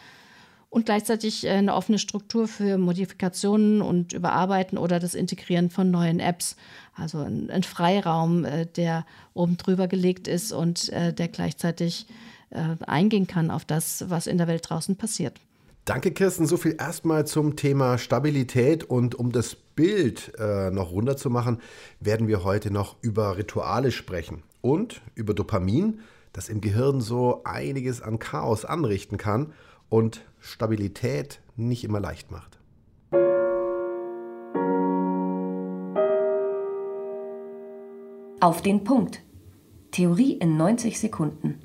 Und 0.71 0.87
gleichzeitig 0.87 1.45
äh, 1.45 1.51
eine 1.51 1.75
offene 1.75 1.99
Struktur 1.99 2.47
für 2.47 2.79
Modifikationen 2.79 3.83
und 3.83 4.13
Überarbeiten 4.13 4.79
oder 4.79 4.97
das 4.99 5.13
Integrieren 5.13 5.69
von 5.69 5.91
neuen 5.91 6.19
Apps. 6.19 6.55
Also 6.95 7.19
ein, 7.19 7.51
ein 7.51 7.61
Freiraum, 7.61 8.45
äh, 8.45 8.65
der 8.65 9.05
oben 9.35 9.57
drüber 9.57 9.87
gelegt 9.87 10.27
ist 10.27 10.51
und 10.53 10.89
äh, 10.89 11.13
der 11.13 11.27
gleichzeitig 11.27 12.07
äh, 12.49 12.83
eingehen 12.87 13.27
kann 13.27 13.51
auf 13.51 13.63
das, 13.63 14.09
was 14.09 14.25
in 14.25 14.39
der 14.39 14.47
Welt 14.47 14.67
draußen 14.67 14.95
passiert. 14.95 15.39
Danke, 15.85 16.11
Kirsten. 16.11 16.45
So 16.45 16.57
viel 16.57 16.75
erstmal 16.79 17.25
zum 17.25 17.55
Thema 17.55 17.97
Stabilität. 17.97 18.83
Und 18.83 19.15
um 19.15 19.31
das 19.31 19.55
Bild 19.55 20.33
äh, 20.37 20.69
noch 20.69 20.91
runterzumachen, 20.91 21.59
werden 21.99 22.27
wir 22.27 22.43
heute 22.43 22.71
noch 22.71 22.97
über 23.01 23.37
Rituale 23.37 23.91
sprechen 23.91 24.43
und 24.61 25.01
über 25.15 25.33
Dopamin, 25.33 26.01
das 26.33 26.49
im 26.49 26.61
Gehirn 26.61 27.01
so 27.01 27.41
einiges 27.45 28.01
an 28.01 28.19
Chaos 28.19 28.63
anrichten 28.63 29.17
kann 29.17 29.53
und 29.89 30.21
Stabilität 30.39 31.41
nicht 31.55 31.83
immer 31.83 31.99
leicht 31.99 32.29
macht. 32.29 32.59
Auf 38.39 38.61
den 38.61 38.83
Punkt. 38.83 39.23
Theorie 39.91 40.33
in 40.33 40.57
90 40.57 40.99
Sekunden. 40.99 41.59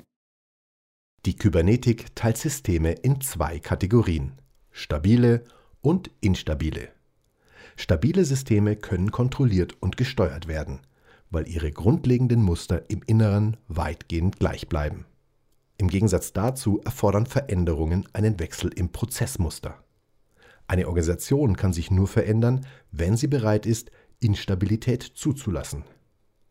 Die 1.27 1.35
Kybernetik 1.35 2.15
teilt 2.15 2.37
Systeme 2.37 2.93
in 2.93 3.19
zwei 3.19 3.59
Kategorien, 3.59 4.31
stabile 4.71 5.43
und 5.81 6.09
instabile. 6.21 6.87
Stabile 7.75 8.23
Systeme 8.23 8.77
können 8.77 9.11
kontrolliert 9.11 9.75
und 9.81 9.97
gesteuert 9.97 10.47
werden, 10.47 10.79
weil 11.29 11.45
ihre 11.49 11.69
grundlegenden 11.69 12.41
Muster 12.41 12.89
im 12.89 13.01
Inneren 13.05 13.57
weitgehend 13.67 14.39
gleich 14.39 14.69
bleiben. 14.69 15.05
Im 15.77 15.89
Gegensatz 15.89 16.31
dazu 16.31 16.79
erfordern 16.85 17.25
Veränderungen 17.25 18.07
einen 18.13 18.39
Wechsel 18.39 18.71
im 18.73 18.93
Prozessmuster. 18.93 19.83
Eine 20.65 20.87
Organisation 20.87 21.57
kann 21.57 21.73
sich 21.73 21.91
nur 21.91 22.07
verändern, 22.07 22.65
wenn 22.93 23.17
sie 23.17 23.27
bereit 23.27 23.65
ist, 23.65 23.91
Instabilität 24.21 25.03
zuzulassen. 25.03 25.83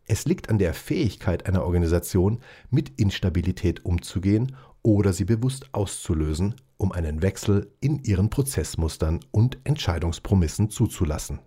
Es 0.06 0.24
liegt 0.24 0.48
an 0.50 0.58
der 0.58 0.72
Fähigkeit 0.72 1.46
einer 1.46 1.64
Organisation, 1.64 2.38
mit 2.70 2.90
Instabilität 3.00 3.84
umzugehen 3.84 4.56
oder 4.82 5.12
sie 5.12 5.24
bewusst 5.24 5.68
auszulösen, 5.72 6.54
um 6.76 6.92
einen 6.92 7.22
Wechsel 7.22 7.72
in 7.80 7.98
ihren 8.04 8.30
Prozessmustern 8.30 9.20
und 9.32 9.58
Entscheidungspromissen 9.64 10.70
zuzulassen. 10.70 11.40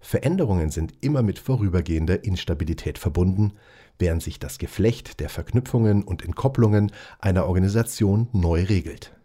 Veränderungen 0.00 0.70
sind 0.70 0.92
immer 1.00 1.22
mit 1.22 1.38
vorübergehender 1.38 2.24
Instabilität 2.24 2.98
verbunden, 2.98 3.54
während 3.98 4.22
sich 4.22 4.38
das 4.38 4.58
Geflecht 4.58 5.18
der 5.18 5.28
Verknüpfungen 5.28 6.04
und 6.04 6.24
Entkopplungen 6.24 6.92
einer 7.18 7.46
Organisation 7.46 8.28
neu 8.32 8.64
regelt. 8.64 9.16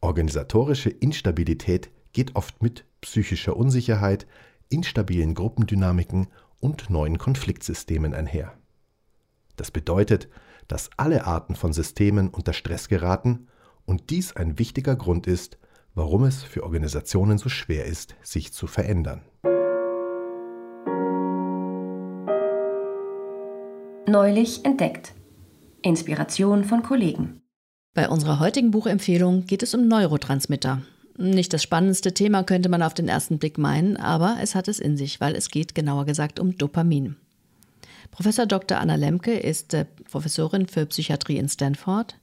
Organisatorische 0.00 0.90
Instabilität 0.90 1.90
geht 2.12 2.36
oft 2.36 2.62
mit 2.62 2.84
psychischer 3.00 3.56
Unsicherheit, 3.56 4.26
instabilen 4.68 5.34
Gruppendynamiken 5.34 6.28
und 6.60 6.90
neuen 6.90 7.18
Konfliktsystemen 7.18 8.14
einher. 8.14 8.52
Das 9.56 9.70
bedeutet, 9.70 10.28
dass 10.68 10.90
alle 10.96 11.26
Arten 11.26 11.54
von 11.54 11.72
Systemen 11.72 12.28
unter 12.28 12.52
Stress 12.52 12.88
geraten 12.88 13.48
und 13.84 14.10
dies 14.10 14.34
ein 14.34 14.58
wichtiger 14.58 14.96
Grund 14.96 15.26
ist, 15.26 15.58
warum 15.94 16.24
es 16.24 16.42
für 16.42 16.62
Organisationen 16.62 17.38
so 17.38 17.48
schwer 17.48 17.86
ist, 17.86 18.16
sich 18.22 18.52
zu 18.52 18.66
verändern. 18.66 19.22
Neulich 24.08 24.64
entdeckt. 24.64 25.14
Inspiration 25.82 26.64
von 26.64 26.82
Kollegen. 26.82 27.42
Bei 27.94 28.08
unserer 28.08 28.40
heutigen 28.40 28.70
Buchempfehlung 28.70 29.46
geht 29.46 29.62
es 29.62 29.74
um 29.74 29.88
Neurotransmitter. 29.88 30.82
Nicht 31.18 31.52
das 31.52 31.62
spannendste 31.62 32.12
Thema 32.12 32.42
könnte 32.42 32.68
man 32.68 32.82
auf 32.82 32.92
den 32.92 33.08
ersten 33.08 33.38
Blick 33.38 33.56
meinen, 33.56 33.96
aber 33.96 34.36
es 34.42 34.54
hat 34.54 34.68
es 34.68 34.78
in 34.78 34.96
sich, 34.96 35.20
weil 35.20 35.34
es 35.34 35.50
geht 35.50 35.74
genauer 35.74 36.04
gesagt 36.04 36.38
um 36.38 36.58
Dopamin. 36.58 37.16
Professor 38.10 38.46
Dr. 38.46 38.78
Anna 38.78 38.96
Lemke 38.96 39.32
ist 39.32 39.72
äh, 39.74 39.86
Professorin 40.10 40.66
für 40.68 40.84
Psychiatrie 40.86 41.38
in 41.38 41.48
Stanford 41.48 42.16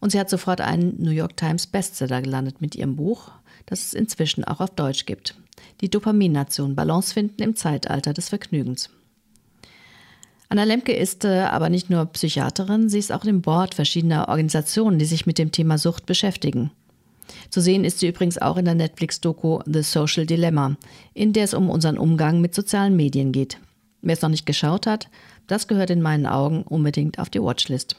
und 0.00 0.12
sie 0.12 0.20
hat 0.20 0.30
sofort 0.30 0.60
einen 0.60 1.02
New 1.02 1.10
York 1.10 1.36
Times 1.36 1.66
Bestseller 1.66 2.20
gelandet 2.20 2.60
mit 2.60 2.74
ihrem 2.74 2.96
Buch, 2.96 3.30
das 3.64 3.86
es 3.86 3.94
inzwischen 3.94 4.44
auch 4.44 4.60
auf 4.60 4.70
Deutsch 4.70 5.06
gibt. 5.06 5.34
Die 5.80 5.90
Dopaminnation 5.90 6.74
Balance 6.74 7.14
finden 7.14 7.42
im 7.42 7.56
Zeitalter 7.56 8.12
des 8.12 8.28
Vergnügens. 8.28 8.90
Anna 10.48 10.64
Lemke 10.64 10.92
ist 10.92 11.24
äh, 11.24 11.40
aber 11.40 11.70
nicht 11.70 11.90
nur 11.90 12.04
Psychiaterin, 12.06 12.88
sie 12.88 12.98
ist 12.98 13.12
auch 13.12 13.24
im 13.24 13.40
Board 13.40 13.74
verschiedener 13.74 14.28
Organisationen, 14.28 14.98
die 14.98 15.06
sich 15.06 15.26
mit 15.26 15.38
dem 15.38 15.52
Thema 15.52 15.78
Sucht 15.78 16.06
beschäftigen. 16.06 16.70
Zu 17.50 17.60
sehen 17.60 17.84
ist 17.84 18.00
sie 18.00 18.08
übrigens 18.08 18.38
auch 18.38 18.56
in 18.56 18.64
der 18.64 18.74
Netflix-Doku 18.74 19.60
The 19.66 19.82
Social 19.82 20.26
Dilemma, 20.26 20.76
in 21.14 21.32
der 21.32 21.44
es 21.44 21.54
um 21.54 21.70
unseren 21.70 21.98
Umgang 21.98 22.40
mit 22.40 22.54
sozialen 22.54 22.96
Medien 22.96 23.32
geht. 23.32 23.58
Wer 24.02 24.14
es 24.14 24.22
noch 24.22 24.28
nicht 24.28 24.46
geschaut 24.46 24.86
hat, 24.86 25.08
das 25.46 25.68
gehört 25.68 25.90
in 25.90 26.02
meinen 26.02 26.26
Augen 26.26 26.62
unbedingt 26.62 27.18
auf 27.18 27.30
die 27.30 27.42
Watchlist. 27.42 27.96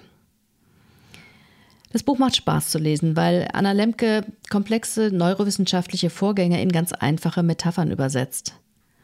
Das 1.92 2.04
Buch 2.04 2.18
macht 2.18 2.36
Spaß 2.36 2.70
zu 2.70 2.80
lesen, 2.80 3.16
weil 3.16 3.48
Anna 3.54 3.72
Lemke 3.72 4.26
komplexe 4.50 5.10
neurowissenschaftliche 5.12 6.10
Vorgänge 6.10 6.62
in 6.62 6.72
ganz 6.72 6.92
einfache 6.92 7.44
Metaphern 7.44 7.92
übersetzt. 7.92 8.56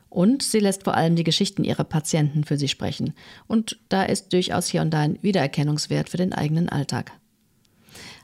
Und 0.10 0.44
sie 0.44 0.60
lässt 0.60 0.84
vor 0.84 0.94
allem 0.94 1.16
die 1.16 1.24
Geschichten 1.24 1.64
ihrer 1.64 1.86
Patienten 1.86 2.44
für 2.44 2.58
sie 2.58 2.68
sprechen. 2.68 3.14
Und 3.48 3.80
da 3.90 4.04
ist 4.04 4.32
durchaus 4.32 4.68
hier 4.68 4.82
und 4.82 4.92
da 4.92 5.00
ein 5.00 5.18
Wiedererkennungswert 5.24 6.10
für 6.10 6.18
den 6.18 6.34
eigenen 6.34 6.70
Alltag. 6.70 7.14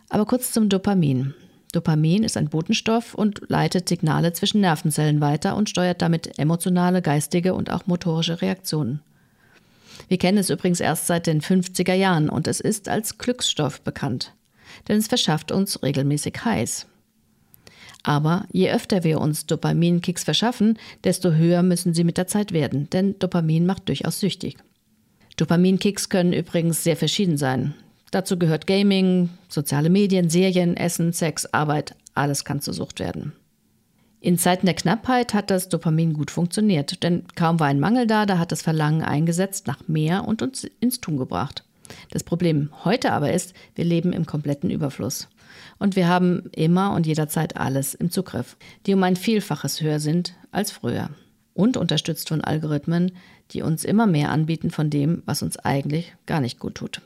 Aber 0.10 0.26
kurz 0.26 0.52
zum 0.52 0.70
Dopamin. 0.70 1.34
Dopamin 1.72 2.24
ist 2.24 2.36
ein 2.36 2.50
Botenstoff 2.50 3.14
und 3.14 3.42
leitet 3.48 3.88
Signale 3.88 4.34
zwischen 4.34 4.62
Nervenzellen 4.62 5.22
weiter 5.22 5.56
und 5.56 5.70
steuert 5.70 6.02
damit 6.02 6.40
emotionale, 6.40 7.02
geistige 7.02 7.54
und 7.54 7.70
auch 7.70 7.86
motorische 7.86 8.42
Reaktionen. 8.42 9.02
Wir 10.08 10.18
kennen 10.18 10.40
es 10.40 10.50
übrigens 10.50 10.80
erst 10.80 11.08
seit 11.08 11.28
den 11.28 11.42
50er 11.42 11.94
Jahren 11.94 12.30
und 12.30 12.48
es 12.48 12.60
ist 12.60 12.90
als 12.90 13.18
Glücksstoff 13.18 13.82
bekannt, 13.82 14.34
denn 14.88 14.98
es 14.98 15.08
verschafft 15.08 15.52
uns 15.52 15.84
regelmäßig 15.84 16.44
Highs. 16.44 16.88
Aber 18.04 18.46
je 18.52 18.72
öfter 18.72 19.04
wir 19.04 19.20
uns 19.20 19.46
Dopaminkicks 19.46 20.24
verschaffen, 20.24 20.80
desto 21.04 21.34
höher 21.34 21.62
müssen 21.62 21.94
sie 21.94 22.04
mit 22.04 22.18
der 22.18 22.28
Zeit 22.28 22.54
werden, 22.54 22.90
denn 22.90 23.20
Dopamin 23.20 23.66
macht 23.66 23.90
durchaus 23.90 24.20
süchtig. 24.20 24.58
Dopaminkicks 25.38 26.10
können 26.10 26.34
übrigens 26.34 26.84
sehr 26.84 26.98
verschieden 26.98 27.38
sein. 27.38 27.76
Dazu 28.12 28.40
gehört 28.40 28.68
Gaming, 28.68 29.30
soziale 29.50 29.90
Medien, 29.90 30.30
Serien, 30.30 30.76
Essen, 30.76 31.14
Sex, 31.14 31.46
Arbeit, 31.48 31.96
alles 32.16 32.44
kann 32.44 32.62
zur 32.62 32.74
Sucht 32.74 33.00
werden. 33.00 33.34
In 34.22 34.38
Zeiten 34.38 34.66
der 34.66 34.76
Knappheit 34.76 35.34
hat 35.34 35.50
das 35.50 35.70
Dopamin 35.70 36.14
gut 36.14 36.30
funktioniert, 36.30 37.04
denn 37.04 37.24
kaum 37.36 37.60
war 37.60 37.68
ein 37.68 37.80
Mangel 37.80 38.06
da, 38.06 38.26
da 38.26 38.38
hat 38.38 38.52
das 38.52 38.62
Verlangen 38.62 39.02
eingesetzt 39.02 39.68
nach 39.68 39.88
mehr 39.88 40.28
und 40.28 40.42
uns 40.42 40.66
ins 40.82 41.00
Tun 41.00 41.18
gebracht. 41.18 41.64
Das 42.12 42.24
Problem 42.24 42.70
heute 42.84 43.14
aber 43.14 43.32
ist, 43.32 43.54
wir 43.76 43.86
leben 43.86 44.12
im 44.12 44.26
kompletten 44.26 44.70
Überfluss. 44.70 45.30
Und 45.78 45.96
wir 45.96 46.08
haben 46.08 46.50
immer 46.52 46.94
und 46.94 47.08
jederzeit 47.08 47.56
alles 47.56 47.94
im 47.94 48.12
Zugriff, 48.12 48.58
die 48.86 48.94
um 48.94 49.04
ein 49.04 49.16
Vielfaches 49.16 49.82
höher 49.82 50.00
sind 50.00 50.36
als 50.52 50.72
früher. 50.72 51.10
Und 51.54 51.78
unterstützt 51.78 52.30
von 52.30 52.42
Algorithmen, 52.42 53.14
die 53.52 53.62
uns 53.62 53.84
immer 53.86 54.06
mehr 54.06 54.32
anbieten 54.32 54.70
von 54.70 54.90
dem, 54.90 55.24
was 55.26 55.42
uns 55.42 55.58
eigentlich 55.58 56.14
gar 56.26 56.42
nicht 56.42 56.60
gut 56.60 56.76
tut. 56.76 57.02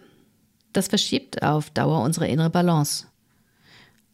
Das 0.73 0.87
verschiebt 0.87 1.43
auf 1.43 1.69
Dauer 1.69 2.01
unsere 2.01 2.27
innere 2.27 2.49
Balance. 2.49 3.05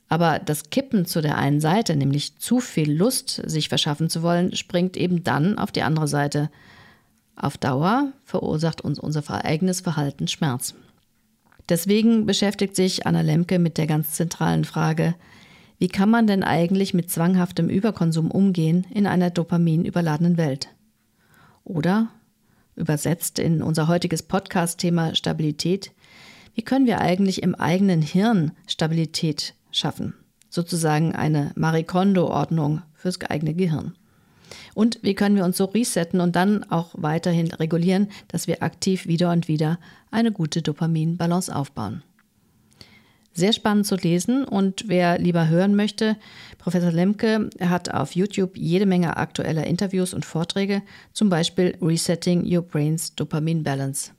Aber 0.10 0.39
das 0.39 0.70
Kippen 0.72 1.06
zu 1.06 1.22
der 1.22 1.38
einen 1.38 1.62
Seite, 1.62 1.96
nämlich 1.96 2.38
zu 2.38 2.60
viel 2.60 2.92
Lust, 2.92 3.42
sich 3.46 3.70
verschaffen 3.70 4.10
zu 4.10 4.24
wollen, 4.24 4.56
springt 4.56 4.98
eben 4.98 5.24
dann 5.24 5.58
auf 5.58 5.72
die 5.72 5.84
andere 5.84 6.08
Seite. 6.08 6.50
Auf 7.36 7.58
Dauer 7.58 8.12
verursacht 8.25 8.82
uns 8.82 9.00
unser 9.00 9.24
eigenes 9.46 9.82
Verhalten 9.82 10.28
Schmerz. 10.28 10.74
Deswegen 11.70 12.25
beschäftigt 12.25 12.75
sich 12.75 13.06
Anna 13.06 13.22
Lemke 13.22 13.60
mit 13.60 13.78
der 13.78 13.86
ganz 13.86 14.12
zentralen 14.12 14.66
Frage, 14.66 15.16
wie 15.78 15.88
kann 15.88 16.10
man 16.10 16.28
denn 16.28 16.44
eigentlich 16.44 16.94
mit 16.94 17.10
zwanghaftem 17.10 17.70
Überkonsum 17.70 18.32
umgehen 18.32 18.86
in 18.94 19.08
einer 19.08 19.30
dopaminüberladenen 19.30 20.36
Welt? 20.36 20.70
Oder, 21.63 22.10
übersetzt 22.75 23.39
in 23.39 23.62
unser 23.62 23.88
heutiges 23.88 24.24
Podcast-Thema 24.24 25.16
Stabilität, 25.16 25.92
wie 26.60 26.66
können 26.66 26.88
wir 26.88 27.00
eigentlich 27.00 27.42
im 27.42 27.56
eigenen 27.56 28.01
Hirn 28.01 28.51
Stabilität 28.68 29.54
schaffen? 29.72 30.13
Sozusagen 30.50 31.16
eine 31.16 31.54
Marie 31.56 31.86
Kondo-Ordnung 31.86 32.82
fürs 32.96 33.22
eigene 33.22 33.54
Gehirn. 33.54 33.96
Und 34.74 35.00
wie 35.01 35.16
können 35.16 35.38
wir 35.38 35.46
uns 35.46 35.56
so 35.56 35.63
resetten 35.63 36.20
und 36.20 36.36
dann 36.36 36.66
auch 36.66 36.89
weiterhin 36.98 37.48
regulieren, 37.48 38.10
dass 38.28 38.48
wir 38.48 38.62
aktiv 38.62 39.08
wieder 39.08 39.32
und 39.32 39.48
wieder 39.48 39.80
eine 40.12 40.34
gute 40.34 40.62
Dopaminbalance 40.62 41.56
aufbauen? 41.56 42.04
Sehr 43.32 43.54
spannend 43.54 43.88
zu 43.88 43.96
lesen 43.96 44.44
und 44.44 44.89
wer 44.89 45.18
lieber 45.18 45.48
hören 45.48 45.78
möchte, 45.78 46.18
Professor 46.58 46.92
Lemke 46.92 47.50
hat 47.62 47.94
auf 47.94 48.18
YouTube 48.18 48.58
jede 48.58 48.86
Menge 48.86 49.16
aktueller 49.16 49.66
Interviews 49.66 50.13
und 50.13 50.25
Vorträge, 50.25 50.82
zum 51.13 51.30
Beispiel 51.30 51.78
Resetting 51.82 52.44
Your 52.46 52.63
Brain's 52.63 53.16
Dopamine 53.16 53.62
Balance 53.62 54.12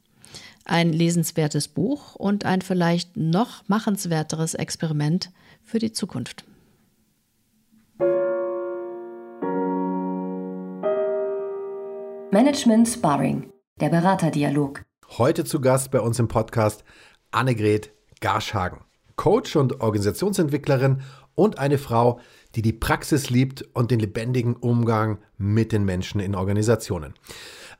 ein 0.65 0.93
lesenswertes 0.93 1.69
Buch 1.69 2.15
und 2.15 2.45
ein 2.45 2.63
vielleicht 2.63 3.17
noch 3.17 3.69
machenswerteres 3.69 4.55
Experiment 4.55 5.31
für 5.63 5.79
die 5.79 5.93
Zukunft. 5.93 6.45
Management 12.33 12.89
Sparring, 12.89 13.53
der 13.81 13.89
Beraterdialog. 13.89 14.83
Heute 15.19 15.45
zu 15.45 15.61
Gast 15.61 15.91
bei 15.91 16.01
uns 16.01 16.19
im 16.21 16.29
Podcast 16.29 16.85
Annegret 17.33 17.93
Garschhagen, 18.21 18.83
Coach 19.17 19.57
und 19.57 19.81
Organisationsentwicklerin 19.81 21.03
und 21.35 21.59
eine 21.59 21.79
Frau, 21.79 22.21
die 22.55 22.63
die 22.63 22.73
Praxis 22.73 23.31
liebt 23.31 23.63
und 23.75 23.91
den 23.91 23.99
lebendigen 23.99 24.55
Umgang 24.55 25.19
mit 25.39 25.73
den 25.73 25.85
Menschen 25.85 26.21
in 26.21 26.35
Organisationen. 26.35 27.15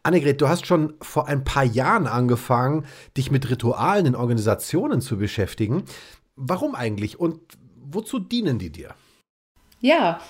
Annegret, 0.03 0.41
du 0.41 0.49
hast 0.49 0.67
schon 0.67 0.95
vor 1.03 1.29
ein 1.29 1.45
paar 1.45 1.65
Jahren 1.65 2.07
angefangen, 2.07 2.87
dich 3.17 3.31
mit 3.31 3.51
Ritualen 3.51 4.07
in 4.07 4.17
Organisationen 4.17 5.03
zu 5.03 5.19
beschäftigen. 5.19 5.85
Warum 6.37 6.75
eigentlich 6.75 7.21
und 7.21 7.41
wozu 7.77 8.19
dienen 8.19 8.59
die 8.59 8.71
dir? 8.71 8.95
Ja, 9.81 10.21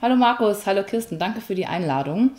hallo 0.00 0.16
Markus, 0.16 0.64
hallo 0.64 0.84
Kirsten, 0.84 1.18
danke 1.18 1.42
für 1.42 1.54
die 1.54 1.66
Einladung. 1.66 2.30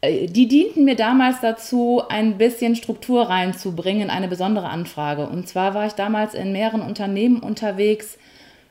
Äh, 0.00 0.26
die 0.26 0.48
dienten 0.48 0.84
mir 0.84 0.96
damals 0.96 1.40
dazu, 1.40 2.02
ein 2.08 2.36
bisschen 2.36 2.74
Struktur 2.74 3.28
reinzubringen 3.28 4.02
in 4.02 4.10
eine 4.10 4.28
besondere 4.28 4.68
Anfrage. 4.68 5.28
Und 5.28 5.48
zwar 5.48 5.74
war 5.74 5.86
ich 5.86 5.92
damals 5.92 6.34
in 6.34 6.52
mehreren 6.52 6.82
Unternehmen 6.82 7.40
unterwegs, 7.40 8.18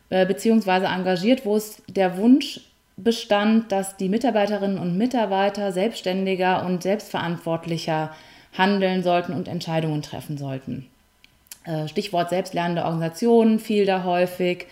äh, 0.09 0.25
beziehungsweise 0.25 0.87
engagiert, 0.87 1.45
wo 1.45 1.55
es 1.55 1.81
der 1.87 2.17
Wunsch 2.17 2.61
bestand, 2.97 3.71
dass 3.71 3.95
die 3.95 4.09
Mitarbeiterinnen 4.09 4.79
und 4.79 4.97
Mitarbeiter 4.97 5.71
selbstständiger 5.71 6.65
und 6.65 6.81
selbstverantwortlicher 6.81 8.11
handeln 8.57 9.03
sollten 9.03 9.33
und 9.33 9.47
Entscheidungen 9.47 10.01
treffen 10.01 10.37
sollten. 10.37 10.87
Äh, 11.63 11.87
Stichwort 11.87 12.29
selbstlernende 12.29 12.83
Organisationen 12.85 13.59
fiel 13.59 13.85
da 13.85 14.03
häufig. 14.03 14.65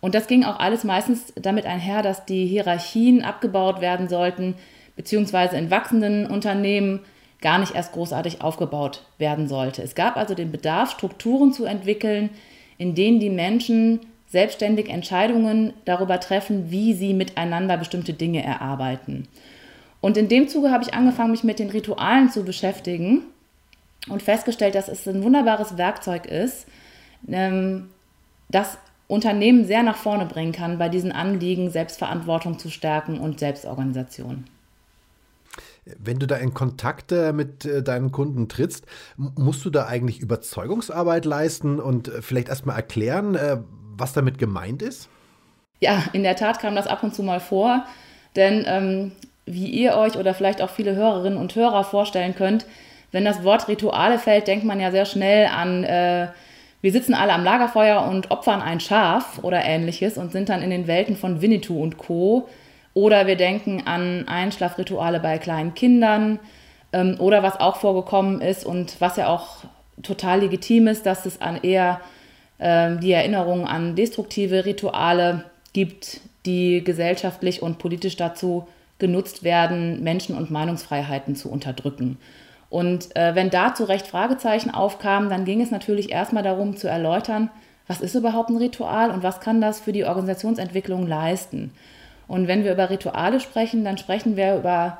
Und 0.00 0.14
das 0.14 0.26
ging 0.26 0.44
auch 0.44 0.58
alles 0.58 0.84
meistens 0.84 1.32
damit 1.36 1.64
einher, 1.64 2.02
dass 2.02 2.26
die 2.26 2.46
Hierarchien 2.46 3.22
abgebaut 3.22 3.80
werden 3.80 4.08
sollten, 4.08 4.54
beziehungsweise 4.96 5.56
in 5.56 5.70
wachsenden 5.70 6.26
Unternehmen 6.26 7.00
gar 7.40 7.58
nicht 7.58 7.74
erst 7.74 7.92
großartig 7.92 8.42
aufgebaut 8.42 9.02
werden 9.16 9.48
sollte. 9.48 9.82
Es 9.82 9.94
gab 9.94 10.16
also 10.16 10.34
den 10.34 10.52
Bedarf, 10.52 10.90
Strukturen 10.90 11.52
zu 11.54 11.64
entwickeln, 11.64 12.30
in 12.76 12.94
denen 12.94 13.20
die 13.20 13.30
Menschen 13.30 14.00
selbstständig 14.30 14.88
Entscheidungen 14.88 15.72
darüber 15.84 16.20
treffen, 16.20 16.70
wie 16.70 16.94
sie 16.94 17.14
miteinander 17.14 17.76
bestimmte 17.76 18.12
Dinge 18.12 18.42
erarbeiten. 18.42 19.28
Und 20.00 20.16
in 20.16 20.28
dem 20.28 20.48
Zuge 20.48 20.70
habe 20.70 20.84
ich 20.84 20.94
angefangen, 20.94 21.32
mich 21.32 21.44
mit 21.44 21.58
den 21.58 21.70
Ritualen 21.70 22.30
zu 22.30 22.44
beschäftigen 22.44 23.22
und 24.08 24.22
festgestellt, 24.22 24.74
dass 24.74 24.88
es 24.88 25.06
ein 25.06 25.22
wunderbares 25.22 25.76
Werkzeug 25.76 26.26
ist, 26.26 26.66
ähm, 27.28 27.88
das 28.48 28.78
Unternehmen 29.08 29.64
sehr 29.64 29.82
nach 29.82 29.96
vorne 29.96 30.24
bringen 30.24 30.52
kann, 30.52 30.78
bei 30.78 30.88
diesen 30.88 31.12
Anliegen 31.12 31.70
Selbstverantwortung 31.70 32.58
zu 32.58 32.70
stärken 32.70 33.18
und 33.18 33.40
Selbstorganisation. 33.40 34.44
Wenn 35.98 36.18
du 36.18 36.26
da 36.26 36.36
in 36.36 36.54
Kontakt 36.54 37.10
äh, 37.10 37.32
mit 37.32 37.64
äh, 37.64 37.82
deinen 37.82 38.12
Kunden 38.12 38.48
trittst, 38.48 38.86
musst 39.16 39.64
du 39.64 39.70
da 39.70 39.86
eigentlich 39.86 40.20
Überzeugungsarbeit 40.20 41.24
leisten 41.24 41.80
und 41.80 42.08
äh, 42.08 42.22
vielleicht 42.22 42.48
erstmal 42.48 42.76
erklären, 42.76 43.36
was 43.96 44.12
damit 44.12 44.38
gemeint 44.38 44.82
ist? 44.82 45.08
Ja, 45.80 46.04
in 46.12 46.22
der 46.22 46.36
Tat 46.36 46.60
kam 46.60 46.74
das 46.74 46.86
ab 46.86 47.02
und 47.02 47.14
zu 47.14 47.22
mal 47.22 47.40
vor, 47.40 47.84
denn 48.36 48.64
ähm, 48.66 49.12
wie 49.46 49.66
ihr 49.66 49.96
euch 49.96 50.16
oder 50.16 50.34
vielleicht 50.34 50.62
auch 50.62 50.70
viele 50.70 50.94
Hörerinnen 50.94 51.38
und 51.38 51.54
Hörer 51.54 51.84
vorstellen 51.84 52.34
könnt, 52.34 52.66
wenn 53.12 53.24
das 53.24 53.42
Wort 53.42 53.68
Rituale 53.68 54.18
fällt, 54.18 54.46
denkt 54.46 54.64
man 54.64 54.80
ja 54.80 54.90
sehr 54.90 55.06
schnell 55.06 55.46
an, 55.46 55.84
äh, 55.84 56.28
wir 56.82 56.92
sitzen 56.92 57.14
alle 57.14 57.32
am 57.32 57.44
Lagerfeuer 57.44 58.02
und 58.02 58.30
opfern 58.30 58.62
ein 58.62 58.80
Schaf 58.80 59.40
oder 59.42 59.64
ähnliches 59.64 60.16
und 60.16 60.32
sind 60.32 60.48
dann 60.48 60.62
in 60.62 60.70
den 60.70 60.86
Welten 60.86 61.16
von 61.16 61.42
Winnetou 61.42 61.82
und 61.82 61.98
Co. 61.98 62.48
Oder 62.94 63.26
wir 63.26 63.36
denken 63.36 63.82
an 63.86 64.26
Einschlafrituale 64.26 65.20
bei 65.20 65.38
kleinen 65.38 65.74
Kindern 65.74 66.38
ähm, 66.92 67.16
oder 67.18 67.42
was 67.42 67.60
auch 67.60 67.76
vorgekommen 67.76 68.40
ist 68.40 68.64
und 68.64 69.00
was 69.00 69.16
ja 69.16 69.28
auch 69.28 69.58
total 70.02 70.40
legitim 70.40 70.86
ist, 70.86 71.04
dass 71.04 71.26
es 71.26 71.40
an 71.40 71.58
eher 71.62 72.00
die 72.62 73.12
Erinnerung 73.12 73.66
an 73.66 73.96
destruktive 73.96 74.66
Rituale 74.66 75.44
gibt, 75.72 76.20
die 76.44 76.84
gesellschaftlich 76.84 77.62
und 77.62 77.78
politisch 77.78 78.16
dazu 78.16 78.66
genutzt 78.98 79.42
werden, 79.42 80.02
Menschen- 80.02 80.36
und 80.36 80.50
Meinungsfreiheiten 80.50 81.34
zu 81.34 81.50
unterdrücken. 81.50 82.18
Und 82.68 83.16
äh, 83.16 83.34
wenn 83.34 83.50
da 83.50 83.74
zu 83.74 83.84
Recht 83.84 84.06
Fragezeichen 84.06 84.70
aufkamen, 84.70 85.28
dann 85.28 85.44
ging 85.44 85.60
es 85.60 85.70
natürlich 85.72 86.12
erstmal 86.12 86.44
darum 86.44 86.76
zu 86.76 86.86
erläutern, 86.86 87.50
was 87.88 88.00
ist 88.00 88.14
überhaupt 88.14 88.50
ein 88.50 88.56
Ritual 88.56 89.10
und 89.10 89.24
was 89.24 89.40
kann 89.40 89.60
das 89.60 89.80
für 89.80 89.92
die 89.92 90.04
Organisationsentwicklung 90.04 91.08
leisten. 91.08 91.72
Und 92.28 92.46
wenn 92.46 92.62
wir 92.62 92.72
über 92.72 92.90
Rituale 92.90 93.40
sprechen, 93.40 93.84
dann 93.84 93.98
sprechen 93.98 94.36
wir 94.36 94.56
über 94.56 94.98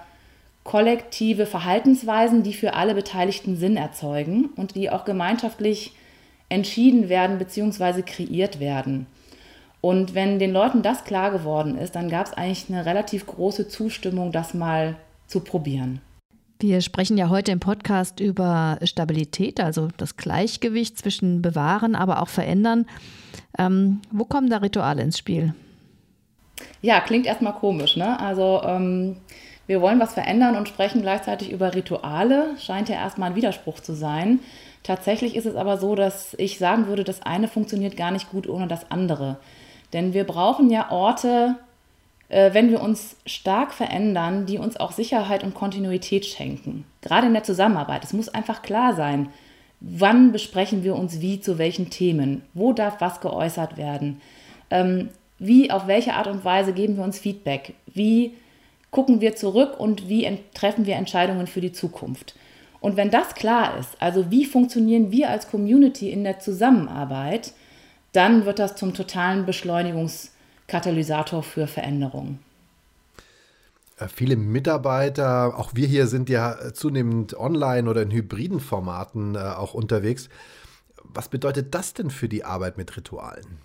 kollektive 0.65 1.47
Verhaltensweisen, 1.47 2.43
die 2.43 2.53
für 2.53 2.75
alle 2.75 2.95
Beteiligten 2.95 3.57
Sinn 3.57 3.77
erzeugen 3.77 4.51
und 4.57 4.75
die 4.75 4.91
auch 4.91 5.05
gemeinschaftlich 5.05 5.93
entschieden 6.51 7.09
werden 7.09 7.39
bzw. 7.39 8.03
kreiert 8.03 8.61
werden. 8.61 9.07
Und 9.81 10.15
wenn 10.15 10.39
den 10.39 10.53
Leuten 10.53 10.83
das 10.83 11.05
klar 11.05 11.31
geworden 11.31 11.79
ist, 11.79 11.95
dann 11.95 12.11
gab 12.11 12.27
es 12.27 12.33
eigentlich 12.35 12.67
eine 12.69 12.85
relativ 12.85 13.27
große 13.27 13.69
Zustimmung, 13.69 14.31
das 14.31 14.53
mal 14.53 14.97
zu 15.27 15.41
probieren. 15.41 16.03
Wir 16.59 16.83
sprechen 16.83 17.17
ja 17.17 17.31
heute 17.31 17.53
im 17.53 17.61
Podcast 17.61 18.21
über 18.21 18.79
Stabilität, 18.83 19.61
also 19.61 19.89
das 19.97 20.19
Gleichgewicht 20.19 20.99
zwischen 20.99 21.41
bewahren, 21.41 21.95
aber 21.95 22.21
auch 22.21 22.29
verändern. 22.29 22.85
Ähm, 23.59 24.03
wo 24.11 24.27
kommen 24.27 24.51
da 24.51 24.59
Rituale 24.59 25.01
ins 25.01 25.17
Spiel? 25.17 25.55
Ja, 26.83 27.01
klingt 27.01 27.25
erstmal 27.25 27.55
komisch, 27.55 27.97
ne? 27.97 28.21
Also 28.21 28.61
ähm, 28.63 29.17
wir 29.67 29.81
wollen 29.81 30.01
was 30.01 30.13
verändern 30.13 30.57
und 30.57 30.69
sprechen 30.69 31.01
gleichzeitig 31.01 31.51
über 31.51 31.75
Rituale. 31.75 32.57
Scheint 32.59 32.91
ja 32.91 32.97
erstmal 32.97 33.31
ein 33.31 33.37
Widerspruch 33.37 33.81
zu 33.81 33.95
sein. 33.95 34.41
Tatsächlich 34.83 35.37
ist 35.37 35.47
es 35.47 35.57
aber 35.57 35.79
so, 35.79 35.95
dass 35.95 36.35
ich 36.39 36.59
sagen 36.59 36.87
würde, 36.87 37.05
das 37.05 37.23
eine 37.23 37.49
funktioniert 37.49 37.97
gar 37.97 38.11
nicht 38.11 38.31
gut 38.31 38.49
ohne 38.49 38.67
das 38.67 38.91
andere. 38.91 39.37
Denn 39.93 40.15
wir 40.15 40.25
brauchen 40.25 40.71
ja 40.71 40.91
Orte, 40.91 41.57
äh, 42.29 42.55
wenn 42.55 42.71
wir 42.71 42.81
uns 42.81 43.17
stark 43.27 43.75
verändern, 43.75 44.47
die 44.47 44.59
uns 44.59 44.79
auch 44.79 44.93
Sicherheit 44.93 45.45
und 45.45 45.55
Kontinuität 45.55 46.25
schenken. 46.25 46.87
Gerade 47.03 47.27
in 47.27 47.35
der 47.35 47.43
Zusammenarbeit. 47.43 48.05
Es 48.05 48.13
muss 48.13 48.29
einfach 48.29 48.63
klar 48.63 48.95
sein, 48.95 49.29
wann 49.81 50.33
besprechen 50.33 50.85
wir 50.85 50.95
uns 50.95 51.21
wie 51.21 51.41
zu 51.41 51.59
welchen 51.59 51.91
Themen, 51.91 52.43
wo 52.55 52.73
darf 52.73 53.01
was 53.01 53.21
geäußert 53.21 53.77
werden. 53.77 54.21
Ähm, 54.71 55.11
wie, 55.39 55.71
auf 55.71 55.87
welche 55.87 56.15
Art 56.15 56.27
und 56.27 56.45
Weise 56.45 56.73
geben 56.73 56.97
wir 56.97 57.05
uns 57.05 57.19
Feedback? 57.19 57.75
Wie 57.87 58.35
gucken 58.91 59.21
wir 59.21 59.37
zurück 59.37 59.79
und 59.79 60.09
wie 60.09 60.29
treffen 60.55 60.87
wir 60.87 60.97
Entscheidungen 60.97 61.47
für 61.47 61.61
die 61.61 61.73
Zukunft? 61.73 62.35
Und 62.81 62.97
wenn 62.97 63.11
das 63.11 63.35
klar 63.35 63.79
ist, 63.79 63.91
also 64.01 64.31
wie 64.31 64.45
funktionieren 64.45 65.11
wir 65.11 65.31
als 65.31 65.51
Community 65.51 66.11
in 66.11 66.25
der 66.25 66.39
Zusammenarbeit, 66.39 67.53
dann 68.13 68.47
wird 68.47 68.59
das 68.59 68.77
zum 68.77 68.95
totalen 68.95 69.47
Beschleunigungskatalysator 69.47 71.43
für 71.43 71.67
Veränderungen. 71.67 72.41
Äh, 73.99 74.09
viele 74.09 74.37
Mitarbeiter, 74.37 75.59
auch 75.59 75.75
wir 75.75 75.87
hier 75.87 76.07
sind 76.07 76.29
ja 76.29 76.73
zunehmend 76.73 77.39
online 77.39 77.89
oder 77.89 78.03
in 78.03 78.11
hybriden 78.11 78.61
Formaten 78.61 79.35
äh, 79.35 79.39
auch 79.39 79.75
unterwegs. 79.75 80.29
Was 81.05 81.29
bedeutet 81.29 81.75
das 81.75 81.95
denn 81.95 82.11
für 82.11 82.29
die 82.29 82.45
Arbeit 82.45 82.79
mit 82.79 82.97
Ritualen? 82.97 83.59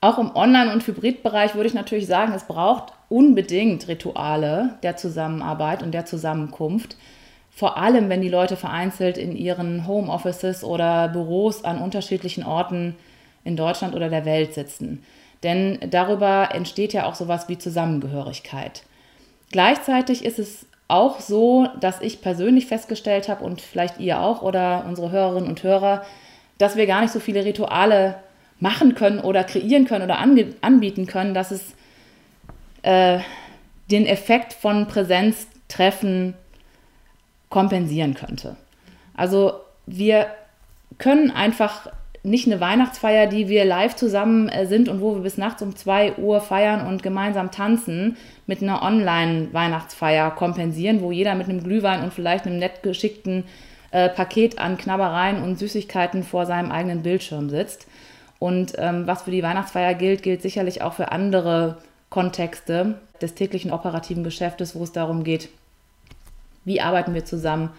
Auch 0.00 0.18
im 0.18 0.34
Online- 0.34 0.72
und 0.72 0.86
Hybridbereich 0.86 1.54
würde 1.56 1.68
ich 1.68 1.74
natürlich 1.74 2.06
sagen, 2.06 2.32
es 2.32 2.44
braucht 2.44 2.92
unbedingt 3.08 3.88
Rituale 3.88 4.78
der 4.84 4.96
Zusammenarbeit 4.96 5.82
und 5.82 5.92
der 5.92 6.06
Zusammenkunft. 6.06 6.96
Vor 7.58 7.76
allem, 7.76 8.08
wenn 8.08 8.22
die 8.22 8.28
Leute 8.28 8.54
vereinzelt 8.54 9.18
in 9.18 9.34
ihren 9.34 9.88
Homeoffices 9.88 10.62
oder 10.62 11.08
Büros 11.08 11.64
an 11.64 11.82
unterschiedlichen 11.82 12.44
Orten 12.44 12.94
in 13.42 13.56
Deutschland 13.56 13.96
oder 13.96 14.08
der 14.08 14.24
Welt 14.24 14.54
sitzen. 14.54 15.02
Denn 15.42 15.80
darüber 15.90 16.50
entsteht 16.54 16.92
ja 16.92 17.04
auch 17.04 17.16
sowas 17.16 17.48
wie 17.48 17.58
Zusammengehörigkeit. 17.58 18.84
Gleichzeitig 19.50 20.24
ist 20.24 20.38
es 20.38 20.66
auch 20.86 21.18
so, 21.18 21.66
dass 21.80 22.00
ich 22.00 22.22
persönlich 22.22 22.66
festgestellt 22.66 23.28
habe 23.28 23.42
und 23.42 23.60
vielleicht 23.60 23.98
ihr 23.98 24.20
auch 24.20 24.42
oder 24.42 24.84
unsere 24.86 25.10
Hörerinnen 25.10 25.48
und 25.48 25.64
Hörer, 25.64 26.04
dass 26.58 26.76
wir 26.76 26.86
gar 26.86 27.00
nicht 27.00 27.12
so 27.12 27.18
viele 27.18 27.44
Rituale 27.44 28.14
machen 28.60 28.94
können 28.94 29.18
oder 29.18 29.42
kreieren 29.42 29.84
können 29.84 30.04
oder 30.04 30.20
anbieten 30.20 31.08
können, 31.08 31.34
dass 31.34 31.50
es 31.50 31.74
äh, 32.82 33.18
den 33.90 34.06
Effekt 34.06 34.52
von 34.52 34.86
Präsenztreffen 34.86 36.34
kompensieren 37.48 38.14
könnte. 38.14 38.56
Also 39.14 39.52
wir 39.86 40.26
können 40.98 41.30
einfach 41.30 41.88
nicht 42.22 42.46
eine 42.46 42.60
Weihnachtsfeier, 42.60 43.26
die 43.26 43.48
wir 43.48 43.64
live 43.64 43.96
zusammen 43.96 44.48
äh, 44.48 44.66
sind 44.66 44.88
und 44.88 45.00
wo 45.00 45.14
wir 45.14 45.22
bis 45.22 45.38
nachts 45.38 45.62
um 45.62 45.74
2 45.74 46.16
Uhr 46.16 46.40
feiern 46.40 46.86
und 46.86 47.02
gemeinsam 47.02 47.50
tanzen, 47.50 48.16
mit 48.46 48.62
einer 48.62 48.82
Online-Weihnachtsfeier 48.82 50.30
kompensieren, 50.32 51.00
wo 51.00 51.12
jeder 51.12 51.34
mit 51.34 51.48
einem 51.48 51.62
Glühwein 51.62 52.02
und 52.02 52.12
vielleicht 52.12 52.46
einem 52.46 52.58
nett 52.58 52.82
geschickten 52.82 53.44
äh, 53.90 54.08
Paket 54.08 54.58
an 54.58 54.76
Knabbereien 54.76 55.42
und 55.42 55.58
Süßigkeiten 55.58 56.22
vor 56.22 56.46
seinem 56.46 56.70
eigenen 56.70 57.02
Bildschirm 57.02 57.50
sitzt. 57.50 57.86
Und 58.38 58.74
ähm, 58.78 59.06
was 59.06 59.22
für 59.22 59.30
die 59.30 59.42
Weihnachtsfeier 59.42 59.94
gilt, 59.94 60.22
gilt 60.22 60.42
sicherlich 60.42 60.82
auch 60.82 60.92
für 60.94 61.10
andere 61.12 61.78
Kontexte 62.10 62.94
des 63.20 63.34
täglichen 63.34 63.72
operativen 63.72 64.24
Geschäftes, 64.24 64.74
wo 64.74 64.84
es 64.84 64.92
darum 64.92 65.24
geht, 65.24 65.48
wie 66.68 66.80
arbeiten 66.80 67.14
wir 67.14 67.24
zusammen 67.24 67.70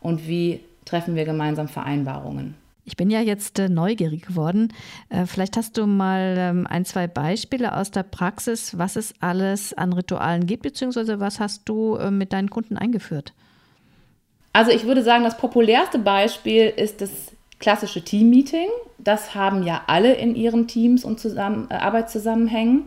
und 0.00 0.26
wie 0.26 0.60
treffen 0.86 1.14
wir 1.16 1.26
gemeinsam 1.26 1.68
Vereinbarungen. 1.68 2.54
Ich 2.86 2.96
bin 2.96 3.10
ja 3.10 3.20
jetzt 3.20 3.58
äh, 3.58 3.68
neugierig 3.68 4.22
geworden. 4.22 4.72
Äh, 5.08 5.26
vielleicht 5.26 5.56
hast 5.56 5.76
du 5.76 5.86
mal 5.86 6.36
ähm, 6.38 6.66
ein, 6.68 6.84
zwei 6.84 7.08
Beispiele 7.08 7.76
aus 7.76 7.90
der 7.90 8.04
Praxis, 8.04 8.78
was 8.78 8.94
es 8.94 9.12
alles 9.20 9.74
an 9.74 9.92
Ritualen 9.92 10.46
gibt, 10.46 10.62
beziehungsweise 10.62 11.18
was 11.18 11.40
hast 11.40 11.68
du 11.68 11.96
äh, 11.96 12.12
mit 12.12 12.32
deinen 12.32 12.48
Kunden 12.48 12.76
eingeführt? 12.76 13.32
Also 14.52 14.70
ich 14.70 14.86
würde 14.86 15.02
sagen, 15.02 15.24
das 15.24 15.36
populärste 15.36 15.98
Beispiel 15.98 16.72
ist 16.76 17.00
das 17.00 17.32
klassische 17.58 18.04
Team-Meeting. 18.04 18.68
Das 18.98 19.34
haben 19.34 19.64
ja 19.64 19.82
alle 19.88 20.14
in 20.14 20.36
ihren 20.36 20.68
Teams 20.68 21.04
und 21.04 21.18
zusammen, 21.18 21.66
äh, 21.70 21.74
Arbeitszusammenhängen. 21.74 22.84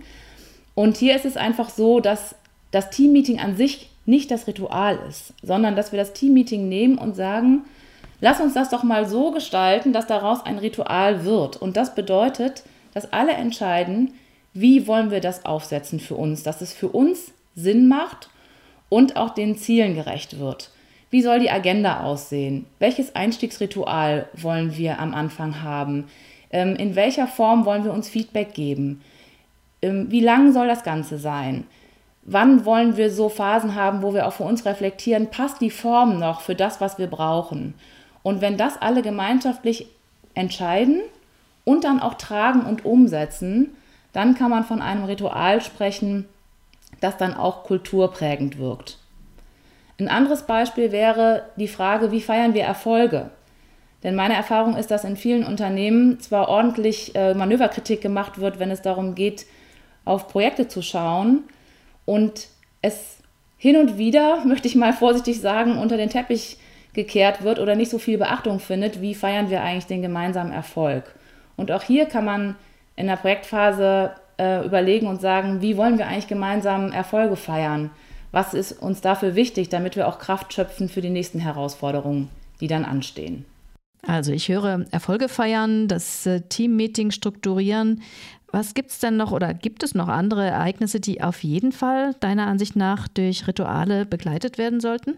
Und 0.76 0.95
hier 0.95 1.13
ist 1.17 1.26
es 1.26 1.36
einfach 1.36 1.69
so, 1.69 2.00
dass 2.00 2.36
das 2.72 2.89
Team-Meeting 2.89 3.39
an 3.39 3.58
sich 3.58 3.89
nicht 4.10 4.32
das 4.32 4.48
Ritual 4.48 5.00
ist, 5.08 5.34
sondern 5.41 5.76
dass 5.76 5.91
wir 5.91 6.00
das 6.00 6.13
Team-Meeting 6.13 6.67
nehmen 6.67 6.98
und 6.98 7.15
sagen, 7.15 7.63
Lass 8.22 8.41
uns 8.41 8.54
das 8.54 8.69
doch 8.69 8.84
mal 8.84 9.08
so 9.08 9.32
gestalten, 9.32 9.93
dass 9.93 10.08
daraus 10.08 10.45
ein 10.45 10.58
Ritual 10.58 11.24
wird. 11.24 11.58
Und 11.58 11.78
das 11.78 11.95
bedeutet, 11.95 12.63
dass 12.93 13.13
alle 13.13 13.34
entscheiden, 13.34 14.13
wie 14.54 14.88
wollen 14.88 15.12
wir 15.12 15.22
das 15.22 15.45
aufsetzen 15.45 16.00
für 16.00 16.15
uns, 16.15 16.43
dass 16.43 16.62
es 16.62 16.74
für 16.74 16.89
uns 16.89 17.32
Sinn 17.56 17.88
macht 17.88 18.30
und 18.89 19.15
auch 19.15 19.34
den 19.34 19.58
Zielen 19.58 19.95
gerecht 19.95 20.39
wird. 20.39 20.72
Wie 21.12 21.22
soll 21.22 21.39
die 21.39 21.50
Agenda 21.50 22.04
aussehen? 22.04 22.65
Welches 22.80 23.15
Einstiegsritual 23.15 24.28
wollen 24.34 24.76
wir 24.76 25.00
am 25.00 25.13
Anfang 25.13 25.63
haben? 25.63 26.06
Ähm, 26.52 26.76
in 26.76 26.95
welcher 26.95 27.28
Form 27.28 27.65
wollen 27.65 27.84
wir 27.84 27.93
uns 27.93 28.10
Feedback 28.10 28.54
geben? 28.54 29.02
Ähm, 29.82 30.12
wie 30.12 30.19
lang 30.19 30.52
soll 30.52 30.67
das 30.67 30.84
Ganze 30.84 31.17
sein? 31.17 31.65
Wann 32.32 32.63
wollen 32.63 32.96
wir 32.96 33.10
so 33.10 33.28
Phasen 33.28 33.74
haben, 33.74 34.04
wo 34.04 34.13
wir 34.13 34.28
auch 34.28 34.34
für 34.34 34.44
uns 34.44 34.63
reflektieren, 34.63 35.32
passt 35.32 35.62
die 35.62 35.72
Form 35.72 36.20
noch 36.20 36.42
für 36.42 36.54
das, 36.54 36.80
was 36.80 37.00
wir 37.00 37.08
brauchen? 37.08 37.74
Und 38.22 38.39
wenn 38.39 38.56
das 38.56 38.80
alle 38.80 39.02
gemeinschaftlich 39.02 39.88
entscheiden 40.36 41.02
und 41.65 41.86
dann 41.86 42.00
auch 42.00 42.13
tragen 42.13 42.62
und 42.62 42.86
umsetzen, 42.86 43.72
dann 44.13 44.36
kann 44.36 44.52
man 44.52 44.63
von 44.63 44.80
einem 44.80 45.06
Ritual 45.06 45.60
sprechen, 45.62 46.26
das 47.02 47.18
dann 47.18 47.34
auch 47.34 47.63
kulturprägend 47.63 48.60
wirkt. 48.60 49.00
Ein 50.00 50.08
anderes 50.08 50.44
Beispiel 50.44 50.92
wäre 50.92 51.46
die 51.56 51.68
Frage, 51.68 52.12
wie 52.12 52.22
feiern 52.22 52.54
wir 52.54 52.63
Erfolge? 52.63 53.32
Denn 54.04 54.13
meine 54.13 54.36
Erfahrung 54.36 54.76
ist, 54.76 54.92
dass 54.92 55.04
in 55.04 55.18
vielen 55.18 55.44
Unternehmen 55.44 56.20
zwar 56.20 56.48
ordentlich 56.48 57.15
äh, 57.15 57.34
Manöverkritik 57.34 58.02
gemacht 58.02 58.39
wird, 58.39 58.60
wenn 58.60 58.70
es 58.70 58.84
darum 58.84 59.15
geht, 59.15 59.48
auf 60.06 60.28
Projekte 60.28 60.68
zu 60.68 60.84
schauen 60.84 61.46
und 62.10 62.48
es 62.82 63.17
hin 63.58 63.78
und 63.78 64.00
wieder, 64.00 64.43
möchte 64.43 64.67
ich 64.67 64.76
mal 64.76 64.93
vorsichtig 64.93 65.41
sagen, 65.41 65.78
unter 65.78 65.95
den 65.95 66.10
Teppich 66.10 66.58
gekehrt 66.93 67.43
wird 67.43 67.60
oder 67.60 67.76
nicht 67.76 67.91
so 67.91 68.00
viel 68.00 68.17
Beachtung 68.17 68.60
findet, 68.60 69.00
wie 69.00 69.13
feiern 69.13 69.52
wir 69.52 69.62
eigentlich 69.62 69.86
den 69.86 70.02
gemeinsamen 70.02 70.52
Erfolg. 70.52 71.04
Und 71.56 71.72
auch 71.72 71.84
hier 71.84 72.08
kann 72.08 72.26
man 72.26 72.56
in 72.95 73.06
der 73.06 73.17
Projektphase 73.17 74.12
äh, 74.39 74.65
überlegen 74.65 75.06
und 75.06 75.22
sagen, 75.22 75.62
wie 75.62 75.78
wollen 75.78 76.00
wir 76.00 76.08
eigentlich 76.08 76.28
gemeinsam 76.28 76.91
Erfolge 76.91 77.36
feiern? 77.36 77.91
Was 78.32 78.56
ist 78.56 78.72
uns 78.72 79.02
dafür 79.02 79.36
wichtig, 79.36 79.69
damit 79.69 79.95
wir 79.95 80.08
auch 80.08 80.17
Kraft 80.17 80.52
schöpfen 80.52 80.89
für 80.89 81.02
die 81.02 81.12
nächsten 81.12 81.39
Herausforderungen, 81.39 82.30
die 82.60 82.67
dann 82.67 82.86
anstehen? 82.86 83.45
Also 84.08 84.32
ich 84.32 84.50
höre 84.50 84.86
Erfolge 84.91 85.30
feiern, 85.30 85.88
das 85.88 86.26
äh, 86.26 86.41
Teammeeting 86.41 87.12
strukturieren. 87.12 88.02
Was 88.52 88.74
gibt 88.74 88.90
es 88.90 89.00
denn 89.00 89.18
noch 89.18 89.32
oder 89.32 89.54
gibt 89.54 89.84
es 89.84 89.94
noch 89.94 90.08
andere 90.08 90.46
Ereignisse, 90.46 91.00
die 91.00 91.22
auf 91.22 91.44
jeden 91.44 91.72
Fall 91.72 92.16
deiner 92.20 92.48
Ansicht 92.48 92.76
nach 92.76 93.08
durch 93.08 93.48
Rituale 93.48 94.06
begleitet 94.06 94.58
werden 94.58 94.80
sollten? 94.80 95.18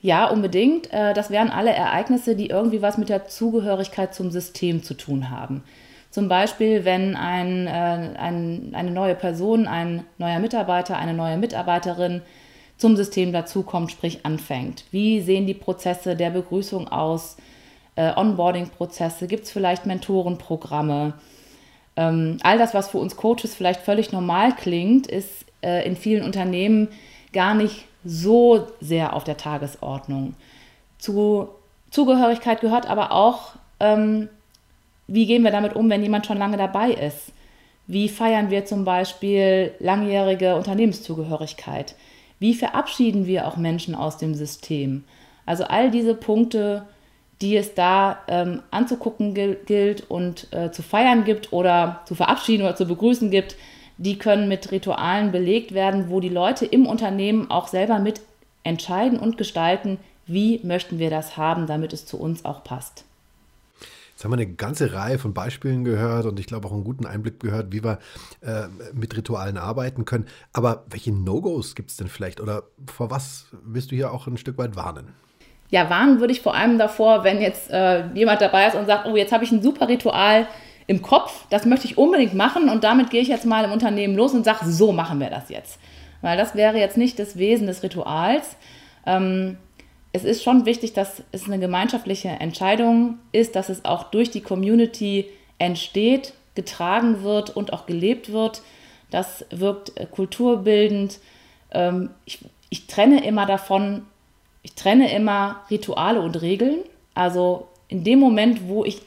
Ja, 0.00 0.26
unbedingt. 0.26 0.92
Äh, 0.92 1.14
das 1.14 1.30
wären 1.30 1.50
alle 1.50 1.72
Ereignisse, 1.72 2.36
die 2.36 2.48
irgendwie 2.48 2.82
was 2.82 2.98
mit 2.98 3.08
der 3.08 3.26
Zugehörigkeit 3.26 4.14
zum 4.14 4.30
System 4.30 4.82
zu 4.82 4.94
tun 4.94 5.30
haben. 5.30 5.64
Zum 6.10 6.28
Beispiel, 6.28 6.84
wenn 6.84 7.16
ein, 7.16 7.66
äh, 7.66 7.70
ein, 8.16 8.72
eine 8.74 8.90
neue 8.90 9.14
Person, 9.14 9.66
ein 9.66 10.04
neuer 10.18 10.38
Mitarbeiter, 10.38 10.96
eine 10.96 11.14
neue 11.14 11.36
Mitarbeiterin 11.36 12.22
zum 12.76 12.96
System 12.96 13.32
dazukommt, 13.32 13.90
sprich 13.90 14.24
anfängt. 14.24 14.84
Wie 14.90 15.20
sehen 15.20 15.46
die 15.46 15.54
Prozesse 15.54 16.14
der 16.14 16.30
Begrüßung 16.30 16.88
aus? 16.88 17.36
Äh, 17.96 18.12
Onboarding-Prozesse? 18.14 19.26
Gibt 19.26 19.44
es 19.44 19.50
vielleicht 19.50 19.86
Mentorenprogramme? 19.86 21.14
Ähm, 21.96 22.38
all 22.42 22.58
das, 22.58 22.74
was 22.74 22.90
für 22.90 22.98
uns 22.98 23.16
Coaches 23.16 23.54
vielleicht 23.54 23.80
völlig 23.80 24.12
normal 24.12 24.54
klingt, 24.54 25.06
ist 25.06 25.46
äh, 25.62 25.86
in 25.86 25.96
vielen 25.96 26.24
Unternehmen 26.24 26.88
gar 27.32 27.54
nicht 27.54 27.86
so 28.04 28.68
sehr 28.80 29.14
auf 29.14 29.24
der 29.24 29.36
Tagesordnung. 29.36 30.34
Zu 30.98 31.48
Zugehörigkeit 31.90 32.60
gehört 32.60 32.88
aber 32.88 33.12
auch, 33.12 33.54
ähm, 33.80 34.28
wie 35.06 35.26
gehen 35.26 35.44
wir 35.44 35.50
damit 35.50 35.74
um, 35.74 35.88
wenn 35.88 36.02
jemand 36.02 36.26
schon 36.26 36.38
lange 36.38 36.56
dabei 36.56 36.90
ist? 36.90 37.32
Wie 37.86 38.08
feiern 38.08 38.50
wir 38.50 38.64
zum 38.64 38.84
Beispiel 38.84 39.72
langjährige 39.78 40.56
Unternehmenszugehörigkeit? 40.56 41.94
Wie 42.38 42.54
verabschieden 42.54 43.26
wir 43.26 43.46
auch 43.46 43.56
Menschen 43.56 43.94
aus 43.94 44.18
dem 44.18 44.34
System? 44.34 45.04
Also 45.46 45.64
all 45.64 45.90
diese 45.90 46.14
Punkte, 46.14 46.82
die 47.42 47.56
es 47.56 47.74
da 47.74 48.20
ähm, 48.28 48.62
anzugucken 48.70 49.34
gilt 49.34 50.08
und 50.08 50.52
äh, 50.52 50.70
zu 50.70 50.82
feiern 50.82 51.24
gibt 51.24 51.52
oder 51.52 52.00
zu 52.06 52.14
verabschieden 52.14 52.62
oder 52.62 52.76
zu 52.76 52.86
begrüßen 52.86 53.30
gibt, 53.30 53.56
die 53.98 54.18
können 54.18 54.48
mit 54.48 54.72
Ritualen 54.72 55.32
belegt 55.32 55.72
werden, 55.74 56.08
wo 56.08 56.20
die 56.20 56.28
Leute 56.28 56.66
im 56.66 56.86
Unternehmen 56.86 57.50
auch 57.50 57.68
selber 57.68 57.98
mit 57.98 58.20
entscheiden 58.62 59.18
und 59.18 59.38
gestalten, 59.38 59.98
wie 60.26 60.60
möchten 60.64 60.98
wir 60.98 61.10
das 61.10 61.36
haben, 61.36 61.66
damit 61.66 61.92
es 61.92 62.04
zu 62.04 62.18
uns 62.18 62.44
auch 62.44 62.64
passt. 62.64 63.04
Jetzt 64.12 64.24
haben 64.24 64.30
wir 64.30 64.38
eine 64.38 64.46
ganze 64.46 64.94
Reihe 64.94 65.18
von 65.18 65.34
Beispielen 65.34 65.84
gehört 65.84 66.24
und 66.24 66.40
ich 66.40 66.46
glaube 66.46 66.66
auch 66.66 66.72
einen 66.72 66.84
guten 66.84 67.04
Einblick 67.04 67.38
gehört, 67.38 67.70
wie 67.72 67.84
wir 67.84 67.98
äh, 68.40 68.66
mit 68.94 69.14
Ritualen 69.14 69.58
arbeiten 69.58 70.06
können. 70.06 70.24
Aber 70.54 70.84
welche 70.88 71.12
No-Gos 71.12 71.74
gibt 71.74 71.90
es 71.90 71.98
denn 71.98 72.08
vielleicht 72.08 72.40
oder 72.40 72.62
vor 72.86 73.10
was 73.10 73.48
willst 73.62 73.90
du 73.90 73.94
hier 73.94 74.12
auch 74.12 74.26
ein 74.26 74.38
Stück 74.38 74.56
weit 74.56 74.74
warnen? 74.74 75.12
Ja, 75.70 75.90
warnen 75.90 76.20
würde 76.20 76.32
ich 76.32 76.40
vor 76.40 76.54
allem 76.54 76.78
davor, 76.78 77.24
wenn 77.24 77.40
jetzt 77.40 77.70
äh, 77.70 78.04
jemand 78.14 78.40
dabei 78.40 78.68
ist 78.68 78.76
und 78.76 78.86
sagt, 78.86 79.06
oh, 79.06 79.16
jetzt 79.16 79.32
habe 79.32 79.44
ich 79.44 79.50
ein 79.50 79.62
super 79.62 79.88
Ritual, 79.88 80.46
im 80.86 81.02
Kopf, 81.02 81.46
das 81.50 81.66
möchte 81.66 81.86
ich 81.86 81.98
unbedingt 81.98 82.34
machen 82.34 82.68
und 82.68 82.84
damit 82.84 83.10
gehe 83.10 83.20
ich 83.20 83.28
jetzt 83.28 83.44
mal 83.44 83.64
im 83.64 83.72
Unternehmen 83.72 84.14
los 84.14 84.34
und 84.34 84.44
sage, 84.44 84.66
so 84.66 84.92
machen 84.92 85.18
wir 85.18 85.30
das 85.30 85.48
jetzt. 85.48 85.78
Weil 86.22 86.36
das 86.36 86.54
wäre 86.54 86.78
jetzt 86.78 86.96
nicht 86.96 87.18
das 87.18 87.36
Wesen 87.36 87.66
des 87.66 87.82
Rituals. 87.82 88.56
Ähm, 89.04 89.58
es 90.12 90.24
ist 90.24 90.42
schon 90.42 90.64
wichtig, 90.64 90.92
dass 90.92 91.22
es 91.32 91.46
eine 91.46 91.58
gemeinschaftliche 91.58 92.28
Entscheidung 92.28 93.18
ist, 93.32 93.56
dass 93.56 93.68
es 93.68 93.84
auch 93.84 94.04
durch 94.04 94.30
die 94.30 94.40
Community 94.40 95.26
entsteht, 95.58 96.34
getragen 96.54 97.22
wird 97.22 97.54
und 97.54 97.72
auch 97.72 97.86
gelebt 97.86 98.32
wird. 98.32 98.62
Das 99.10 99.44
wirkt 99.50 99.98
äh, 99.98 100.06
kulturbildend. 100.06 101.18
Ähm, 101.72 102.10
ich, 102.24 102.38
ich 102.70 102.86
trenne 102.86 103.24
immer 103.24 103.46
davon, 103.46 104.06
ich 104.66 104.74
trenne 104.74 105.14
immer 105.14 105.62
Rituale 105.70 106.20
und 106.20 106.42
Regeln. 106.42 106.80
Also 107.14 107.68
in 107.86 108.02
dem 108.02 108.18
Moment, 108.18 108.66
wo 108.66 108.84
ich 108.84 109.00